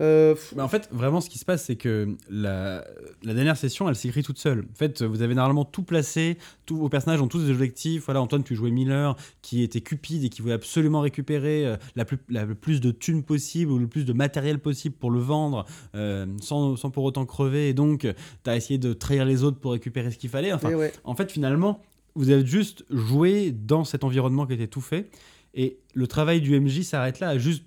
Euh, 0.01 0.35
Mais 0.55 0.63
en 0.63 0.69
fait, 0.69 0.89
vraiment, 0.93 1.21
ce 1.21 1.31
qui 1.31 1.39
se 1.39 1.45
passe, 1.45 1.65
c'est 1.65 1.77
que 1.77 2.17
la, 2.29 2.85
la 3.23 3.35
dernière 3.35 3.57
session, 3.57 3.89
elle 3.89 3.97
s'écrit 3.97 4.23
toute 4.23 4.39
seule. 4.39 4.67
En 4.71 4.75
fait, 4.75 5.03
vous 5.03 5.23
avez 5.23 5.35
normalement 5.35 5.65
tout 5.65 5.83
placé, 5.83 6.39
tous 6.67 6.77
vos 6.77 6.89
personnages 6.89 7.21
ont 7.21 7.29
tous 7.29 7.45
des 7.45 7.51
objectifs. 7.51 8.05
Voilà, 8.05 8.21
Antoine, 8.21 8.45
tu 8.45 8.55
jouais 8.55 8.71
Miller, 8.71 9.17
qui 9.43 9.63
était 9.63 9.81
cupide 9.81 10.25
et 10.25 10.29
qui 10.29 10.43
voulait 10.43 10.55
absolument 10.55 11.01
récupérer 11.01 11.67
euh, 11.67 11.77
la 11.95 12.05
plus, 12.05 12.19
la, 12.29 12.45
le 12.45 12.55
plus 12.55 12.81
de 12.81 12.91
thunes 12.91 13.23
possible 13.23 13.73
ou 13.73 13.79
le 13.79 13.87
plus 13.87 14.05
de 14.05 14.13
matériel 14.13 14.59
possible 14.59 14.95
pour 14.97 15.11
le 15.11 15.21
vendre 15.21 15.65
euh, 15.95 16.27
sans, 16.43 16.77
sans 16.77 16.91
pour 16.91 17.05
autant 17.05 17.25
crever. 17.25 17.69
Et 17.69 17.75
donc, 17.75 18.01
tu 18.01 18.51
as 18.51 18.57
essayé 18.57 18.79
de 18.79 18.93
trahir 18.93 19.25
les 19.25 19.45
autres 19.45 19.59
pour 19.59 19.73
récupérer 19.73 20.11
ce 20.11 20.19
qu'il 20.19 20.31
fallait. 20.31 20.53
Enfin, 20.53 20.73
ouais. 20.75 20.93
en 21.05 21.15
fait, 21.15 21.33
finalement, 21.33 21.81
vous 22.15 22.31
avez 22.31 22.45
juste 22.45 22.85
joué 22.91 23.53
dans 23.53 23.85
cet 23.85 24.05
environnement 24.05 24.47
qui 24.47 24.55
était 24.55 24.67
tout 24.67 24.81
fait. 24.81 25.09
Et 25.55 25.79
le 25.95 26.07
travail 26.07 26.41
du 26.41 26.59
MJ 26.59 26.83
s'arrête 26.83 27.21
là 27.21 27.31
à 27.31 27.39
juste, 27.39 27.65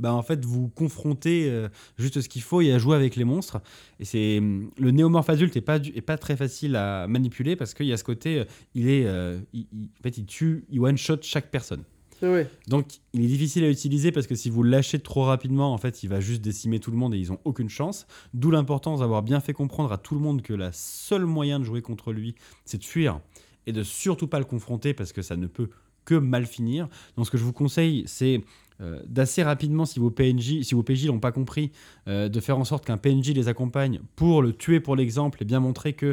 bah, 0.00 0.12
en 0.12 0.22
fait, 0.22 0.44
vous 0.44 0.68
confronter 0.68 1.48
euh, 1.48 1.68
juste 1.98 2.20
ce 2.20 2.28
qu'il 2.28 2.42
faut 2.42 2.60
et 2.60 2.72
à 2.72 2.78
jouer 2.78 2.96
avec 2.96 3.14
les 3.16 3.24
monstres. 3.24 3.60
Et 4.00 4.04
c'est 4.04 4.40
le 4.40 4.90
néomorphe 4.90 5.30
adulte 5.30 5.56
est 5.56 5.60
pas 5.60 5.76
est 5.76 6.00
pas 6.00 6.18
très 6.18 6.36
facile 6.36 6.74
à 6.76 7.06
manipuler 7.06 7.54
parce 7.54 7.74
qu'il 7.74 7.86
y 7.86 7.92
a 7.92 7.96
ce 7.96 8.04
côté, 8.04 8.40
euh, 8.40 8.44
il 8.74 8.88
est, 8.88 9.04
euh, 9.06 9.38
il- 9.52 9.66
il- 9.72 9.88
en 9.98 10.02
fait, 10.02 10.18
il 10.18 10.26
tue, 10.26 10.64
il 10.70 10.80
one 10.80 10.96
shot 10.98 11.18
chaque 11.22 11.50
personne. 11.50 11.84
Ouais. 12.22 12.46
Donc, 12.68 12.86
il 13.14 13.24
est 13.24 13.28
difficile 13.28 13.64
à 13.64 13.70
utiliser 13.70 14.12
parce 14.12 14.26
que 14.26 14.34
si 14.34 14.50
vous 14.50 14.62
le 14.62 14.68
lâchez 14.68 14.98
trop 14.98 15.24
rapidement, 15.24 15.72
en 15.72 15.78
fait, 15.78 16.02
il 16.02 16.08
va 16.10 16.20
juste 16.20 16.42
décimer 16.42 16.78
tout 16.78 16.90
le 16.90 16.98
monde 16.98 17.14
et 17.14 17.18
ils 17.18 17.32
ont 17.32 17.38
aucune 17.44 17.70
chance. 17.70 18.06
D'où 18.34 18.50
l'importance 18.50 19.00
d'avoir 19.00 19.22
bien 19.22 19.40
fait 19.40 19.54
comprendre 19.54 19.90
à 19.90 19.96
tout 19.96 20.14
le 20.14 20.20
monde 20.20 20.42
que 20.42 20.52
la 20.52 20.70
seule 20.72 21.24
moyen 21.24 21.58
de 21.60 21.64
jouer 21.64 21.80
contre 21.80 22.12
lui, 22.12 22.34
c'est 22.66 22.76
de 22.76 22.84
fuir 22.84 23.20
et 23.66 23.72
de 23.72 23.82
surtout 23.82 24.26
pas 24.26 24.38
le 24.38 24.44
confronter 24.44 24.92
parce 24.92 25.12
que 25.14 25.22
ça 25.22 25.36
ne 25.36 25.46
peut 25.46 25.70
que 26.04 26.14
mal 26.14 26.44
finir. 26.44 26.88
Donc, 27.16 27.24
ce 27.24 27.30
que 27.30 27.38
je 27.38 27.44
vous 27.44 27.54
conseille, 27.54 28.02
c'est 28.06 28.42
euh, 28.80 29.00
d'assez 29.06 29.42
rapidement, 29.42 29.84
si 29.84 29.98
vos 29.98 30.10
PNJ, 30.10 30.62
si 30.62 30.74
vos 30.74 30.82
PJ 30.82 31.06
l'ont 31.06 31.20
pas 31.20 31.32
compris, 31.32 31.72
euh, 32.08 32.28
de 32.28 32.40
faire 32.40 32.58
en 32.58 32.64
sorte 32.64 32.84
qu'un 32.84 32.96
PNJ 32.96 33.30
les 33.30 33.48
accompagne 33.48 34.00
pour 34.16 34.42
le 34.42 34.52
tuer 34.52 34.80
pour 34.80 34.96
l'exemple 34.96 35.42
et 35.42 35.44
bien 35.44 35.60
montrer 35.60 35.92
que 35.92 36.06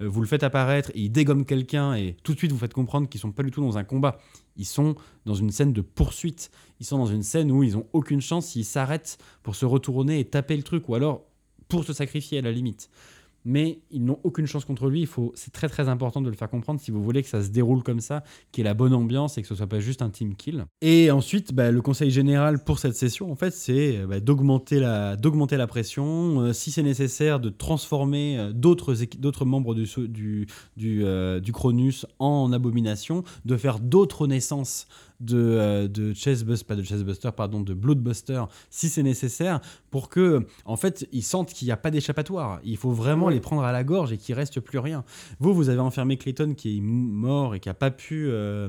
euh, 0.00 0.08
vous 0.08 0.20
le 0.20 0.26
faites 0.26 0.42
apparaître 0.42 0.90
et 0.94 1.00
il 1.00 1.10
dégomme 1.10 1.44
quelqu'un 1.44 1.94
et 1.94 2.16
tout 2.22 2.32
de 2.32 2.38
suite 2.38 2.52
vous 2.52 2.58
faites 2.58 2.72
comprendre 2.72 3.08
qu'ils 3.08 3.20
sont 3.20 3.32
pas 3.32 3.42
du 3.42 3.50
tout 3.50 3.60
dans 3.60 3.78
un 3.78 3.84
combat. 3.84 4.18
Ils 4.56 4.66
sont 4.66 4.94
dans 5.26 5.34
une 5.34 5.50
scène 5.50 5.72
de 5.72 5.80
poursuite. 5.80 6.50
Ils 6.80 6.86
sont 6.86 6.98
dans 6.98 7.06
une 7.06 7.22
scène 7.22 7.50
où 7.50 7.62
ils 7.62 7.76
ont 7.76 7.86
aucune 7.92 8.20
chance 8.20 8.46
s'ils 8.46 8.64
s'arrêtent 8.64 9.18
pour 9.42 9.56
se 9.56 9.66
retourner 9.66 10.20
et 10.20 10.24
taper 10.24 10.56
le 10.56 10.62
truc 10.62 10.88
ou 10.88 10.94
alors 10.94 11.24
pour 11.68 11.84
se 11.84 11.92
sacrifier 11.92 12.38
à 12.38 12.42
la 12.42 12.52
limite. 12.52 12.88
Mais 13.44 13.80
ils 13.90 14.04
n'ont 14.04 14.18
aucune 14.24 14.46
chance 14.46 14.64
contre 14.64 14.88
lui. 14.88 15.00
Il 15.00 15.06
faut, 15.06 15.32
c'est 15.34 15.52
très 15.52 15.68
très 15.68 15.88
important 15.88 16.20
de 16.20 16.30
le 16.30 16.36
faire 16.36 16.48
comprendre 16.48 16.80
si 16.80 16.90
vous 16.90 17.02
voulez 17.02 17.22
que 17.22 17.28
ça 17.28 17.42
se 17.42 17.50
déroule 17.50 17.82
comme 17.82 18.00
ça, 18.00 18.24
qu'il 18.52 18.62
y 18.62 18.66
ait 18.66 18.70
la 18.70 18.74
bonne 18.74 18.94
ambiance 18.94 19.36
et 19.36 19.42
que 19.42 19.48
ce 19.48 19.54
soit 19.54 19.66
pas 19.66 19.80
juste 19.80 20.02
un 20.02 20.10
team 20.10 20.34
kill. 20.34 20.64
Et 20.80 21.10
ensuite, 21.10 21.52
bah, 21.54 21.70
le 21.70 21.82
conseil 21.82 22.10
général 22.10 22.64
pour 22.64 22.78
cette 22.78 22.96
session, 22.96 23.30
en 23.30 23.36
fait, 23.36 23.52
c'est 23.52 23.98
euh, 23.98 24.06
bah, 24.06 24.20
d'augmenter 24.20 24.80
la, 24.80 25.16
d'augmenter 25.16 25.56
la 25.56 25.66
pression. 25.66 26.40
euh, 26.40 26.52
si 26.52 26.70
c'est 26.70 26.82
nécessaire, 26.82 27.40
de 27.40 27.50
transformer 27.50 28.38
euh, 28.38 28.52
d'autres 28.52 28.94
d'autres 29.18 29.44
membres 29.44 29.74
du, 29.74 30.46
du, 30.76 31.04
du 31.42 31.52
Cronus 31.52 32.06
en 32.18 32.52
abomination, 32.52 33.24
de 33.44 33.56
faire 33.56 33.78
d'autres 33.78 34.26
naissances 34.26 34.86
de, 35.24 35.38
euh, 35.38 35.88
de 35.88 36.12
Chessbuster, 36.14 36.64
pas 36.66 36.76
de 36.76 36.82
Chessbuster, 36.82 37.30
pardon, 37.36 37.60
de 37.60 37.74
Bloodbuster, 37.74 38.44
si 38.70 38.88
c'est 38.88 39.02
nécessaire, 39.02 39.60
pour 39.90 40.08
que, 40.08 40.46
en 40.64 40.76
fait, 40.76 41.08
ils 41.12 41.22
sentent 41.22 41.52
qu'il 41.52 41.66
n'y 41.66 41.72
a 41.72 41.76
pas 41.76 41.90
d'échappatoire. 41.90 42.60
Il 42.64 42.76
faut 42.76 42.90
vraiment 42.92 43.26
Ouais. 43.26 43.34
les 43.34 43.40
prendre 43.40 43.62
à 43.64 43.72
la 43.72 43.84
gorge 43.84 44.12
et 44.12 44.18
qu'il 44.18 44.34
reste 44.34 44.60
plus 44.60 44.78
rien. 44.78 45.04
Vous, 45.40 45.54
vous 45.54 45.68
avez 45.68 45.80
enfermé 45.80 46.16
Clayton 46.16 46.54
qui 46.54 46.78
est 46.78 46.80
mort 46.80 47.54
et 47.54 47.60
qui 47.60 47.68
n'a 47.68 47.74
pas 47.74 47.90
pu, 47.90 48.26
euh, 48.28 48.68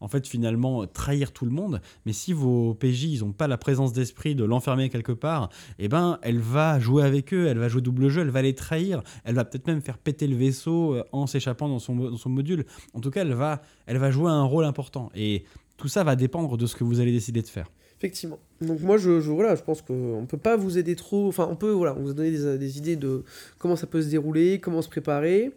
en 0.00 0.08
fait, 0.08 0.26
finalement, 0.26 0.86
trahir 0.86 1.32
tout 1.32 1.46
le 1.46 1.50
monde. 1.50 1.80
Mais 2.04 2.12
si 2.12 2.32
vos 2.34 2.74
PJ, 2.74 3.04
ils 3.04 3.20
n'ont 3.20 3.32
pas 3.32 3.48
la 3.48 3.56
présence 3.56 3.92
d'esprit 3.94 4.34
de 4.34 4.44
l'enfermer 4.44 4.90
quelque 4.90 5.12
part, 5.12 5.48
eh 5.78 5.88
ben, 5.88 6.18
elle 6.22 6.40
va 6.40 6.78
jouer 6.78 7.04
avec 7.04 7.32
eux, 7.32 7.46
elle 7.46 7.58
va 7.58 7.68
jouer 7.68 7.80
double 7.80 8.08
jeu, 8.08 8.20
elle 8.20 8.28
va 8.30 8.42
les 8.42 8.54
trahir, 8.54 9.02
elle 9.24 9.34
va 9.36 9.44
peut-être 9.46 9.66
même 9.66 9.80
faire 9.80 9.96
péter 9.96 10.26
le 10.26 10.36
vaisseau 10.36 10.94
euh, 10.94 11.04
en 11.12 11.26
s'échappant 11.26 11.68
dans 11.68 11.78
son, 11.78 11.94
mo- 11.94 12.10
dans 12.10 12.16
son 12.18 12.28
module. 12.28 12.66
En 12.92 13.00
tout 13.00 13.10
cas, 13.10 13.22
elle 13.22 13.32
va, 13.32 13.62
elle 13.86 13.96
va 13.98 14.10
jouer 14.10 14.30
un 14.30 14.42
rôle 14.42 14.64
important. 14.66 15.10
Et 15.14 15.44
tout 15.76 15.88
ça 15.88 16.04
va 16.04 16.16
dépendre 16.16 16.56
de 16.56 16.66
ce 16.66 16.76
que 16.76 16.84
vous 16.84 17.00
allez 17.00 17.12
décider 17.12 17.42
de 17.42 17.48
faire. 17.48 17.70
Effectivement. 17.98 18.38
Donc 18.60 18.80
moi, 18.80 18.98
je, 18.98 19.10
voilà, 19.10 19.54
je 19.54 19.62
pense 19.62 19.80
qu'on 19.80 20.20
ne 20.20 20.26
peut 20.26 20.38
pas 20.38 20.56
vous 20.56 20.78
aider 20.78 20.96
trop. 20.96 21.28
Enfin, 21.28 21.48
on 21.50 21.56
peut, 21.56 21.70
voilà, 21.70 21.92
vous 21.92 22.10
a 22.10 22.12
donné 22.12 22.30
des, 22.30 22.78
idées 22.78 22.96
de 22.96 23.24
comment 23.58 23.76
ça 23.76 23.86
peut 23.86 24.02
se 24.02 24.08
dérouler, 24.08 24.60
comment 24.60 24.82
se 24.82 24.88
préparer. 24.88 25.52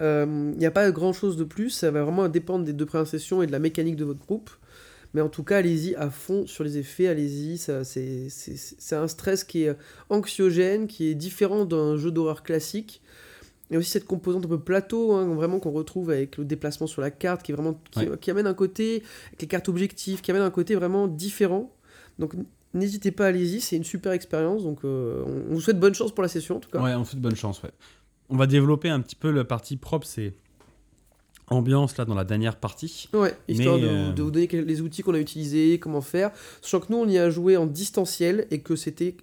Euh, 0.00 0.50
Il 0.54 0.58
n'y 0.58 0.66
a 0.66 0.70
pas 0.70 0.90
grand-chose 0.90 1.36
de 1.36 1.44
plus. 1.44 1.70
Ça 1.70 1.90
va 1.90 2.02
vraiment 2.02 2.28
dépendre 2.28 2.64
des 2.64 2.72
deux 2.72 2.86
premières 2.86 3.06
sessions 3.06 3.42
et 3.42 3.46
de 3.46 3.52
la 3.52 3.58
mécanique 3.58 3.96
de 3.96 4.04
votre 4.04 4.20
groupe. 4.20 4.50
Mais 5.14 5.20
en 5.20 5.28
tout 5.28 5.42
cas, 5.42 5.58
allez-y 5.58 5.94
à 5.96 6.08
fond 6.08 6.46
sur 6.46 6.64
les 6.64 6.78
effets, 6.78 7.06
allez-y. 7.06 7.58
c'est 7.58 8.96
un 8.96 9.08
stress 9.08 9.44
qui 9.44 9.64
est 9.64 9.76
anxiogène, 10.08 10.86
qui 10.86 11.08
est 11.08 11.14
différent 11.14 11.66
d'un 11.66 11.98
jeu 11.98 12.10
d'horreur 12.10 12.42
classique. 12.42 13.02
Il 13.72 13.76
y 13.76 13.76
a 13.76 13.78
aussi 13.78 13.90
cette 13.90 14.04
composante 14.04 14.44
un 14.44 14.48
peu 14.48 14.60
plateau, 14.60 15.12
hein, 15.14 15.34
vraiment 15.34 15.58
qu'on 15.58 15.70
retrouve 15.70 16.10
avec 16.10 16.36
le 16.36 16.44
déplacement 16.44 16.86
sur 16.86 17.00
la 17.00 17.10
carte, 17.10 17.42
qui, 17.42 17.52
est 17.52 17.54
vraiment, 17.54 17.80
qui, 17.90 18.00
Ouais. 18.00 18.18
qui 18.20 18.30
amène 18.30 18.46
un 18.46 18.52
côté, 18.52 19.02
avec 19.28 19.40
les 19.40 19.48
cartes 19.48 19.70
objectives, 19.70 20.20
qui 20.20 20.30
amène 20.30 20.42
un 20.42 20.50
côté 20.50 20.74
vraiment 20.74 21.08
différent. 21.08 21.72
Donc 22.18 22.34
n'hésitez 22.74 23.12
pas, 23.12 23.28
allez-y, 23.28 23.62
c'est 23.62 23.76
une 23.76 23.84
super 23.84 24.12
expérience. 24.12 24.62
Donc 24.62 24.80
euh, 24.84 25.24
on, 25.26 25.54
vous 25.54 25.60
souhaite 25.62 25.80
bonne 25.80 25.94
chance 25.94 26.12
pour 26.12 26.20
la 26.20 26.28
session 26.28 26.56
en 26.58 26.60
tout 26.60 26.68
cas. 26.68 26.82
Ouais, 26.82 26.94
on 26.94 27.06
fait 27.06 27.16
de 27.16 27.22
bonne 27.22 27.34
chance, 27.34 27.62
ouais. 27.62 27.70
On 28.28 28.36
va 28.36 28.46
développer 28.46 28.90
un 28.90 29.00
petit 29.00 29.16
peu 29.16 29.30
la 29.30 29.44
partie 29.44 29.78
propre, 29.78 30.06
c'est 30.06 30.34
ambiance 31.48 31.96
là 31.96 32.04
dans 32.04 32.14
la 32.14 32.24
dernière 32.24 32.56
partie. 32.56 33.08
Ouais, 33.14 33.34
histoire 33.48 33.76
Mais, 33.76 33.82
de, 33.84 33.88
euh, 33.88 34.12
de 34.12 34.22
vous 34.22 34.30
donner 34.30 34.48
les 34.48 34.82
outils 34.82 35.02
qu'on 35.02 35.14
a 35.14 35.18
utilisés, 35.18 35.78
comment 35.78 36.02
faire. 36.02 36.30
Sachant 36.60 36.80
que 36.80 36.92
nous, 36.92 36.98
on 36.98 37.08
y 37.08 37.16
a 37.16 37.30
joué 37.30 37.56
en 37.56 37.64
distanciel 37.64 38.46
et 38.50 38.60
que 38.60 38.76
c'était 38.76 39.16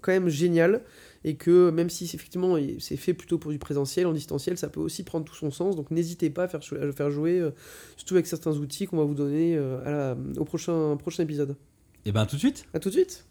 quand 0.00 0.12
même 0.12 0.28
génial. 0.28 0.82
Et 1.22 1.34
que 1.36 1.70
même 1.70 1.90
si 1.90 2.04
effectivement 2.04 2.56
c'est 2.78 2.96
fait 2.96 3.12
plutôt 3.12 3.38
pour 3.38 3.50
du 3.50 3.58
présentiel, 3.58 4.06
en 4.06 4.12
distanciel, 4.14 4.56
ça 4.56 4.68
peut 4.68 4.80
aussi 4.80 5.02
prendre 5.02 5.26
tout 5.26 5.34
son 5.34 5.50
sens. 5.50 5.76
Donc 5.76 5.90
n'hésitez 5.90 6.30
pas 6.30 6.44
à 6.44 6.48
faire, 6.48 6.60
à 6.80 6.92
faire 6.92 7.10
jouer, 7.10 7.38
euh, 7.40 7.50
surtout 7.96 8.14
avec 8.14 8.26
certains 8.26 8.56
outils 8.56 8.86
qu'on 8.86 8.96
va 8.96 9.04
vous 9.04 9.14
donner 9.14 9.56
euh, 9.56 9.84
à 9.84 9.90
la- 9.90 10.16
au 10.40 10.44
prochain, 10.44 10.96
prochain 10.96 11.22
épisode. 11.22 11.56
Et 12.06 12.12
ben 12.12 12.24
tout 12.24 12.36
de 12.36 12.40
suite 12.40 12.64
A 12.72 12.78
tout 12.80 12.88
de 12.88 12.94
suite 12.94 13.26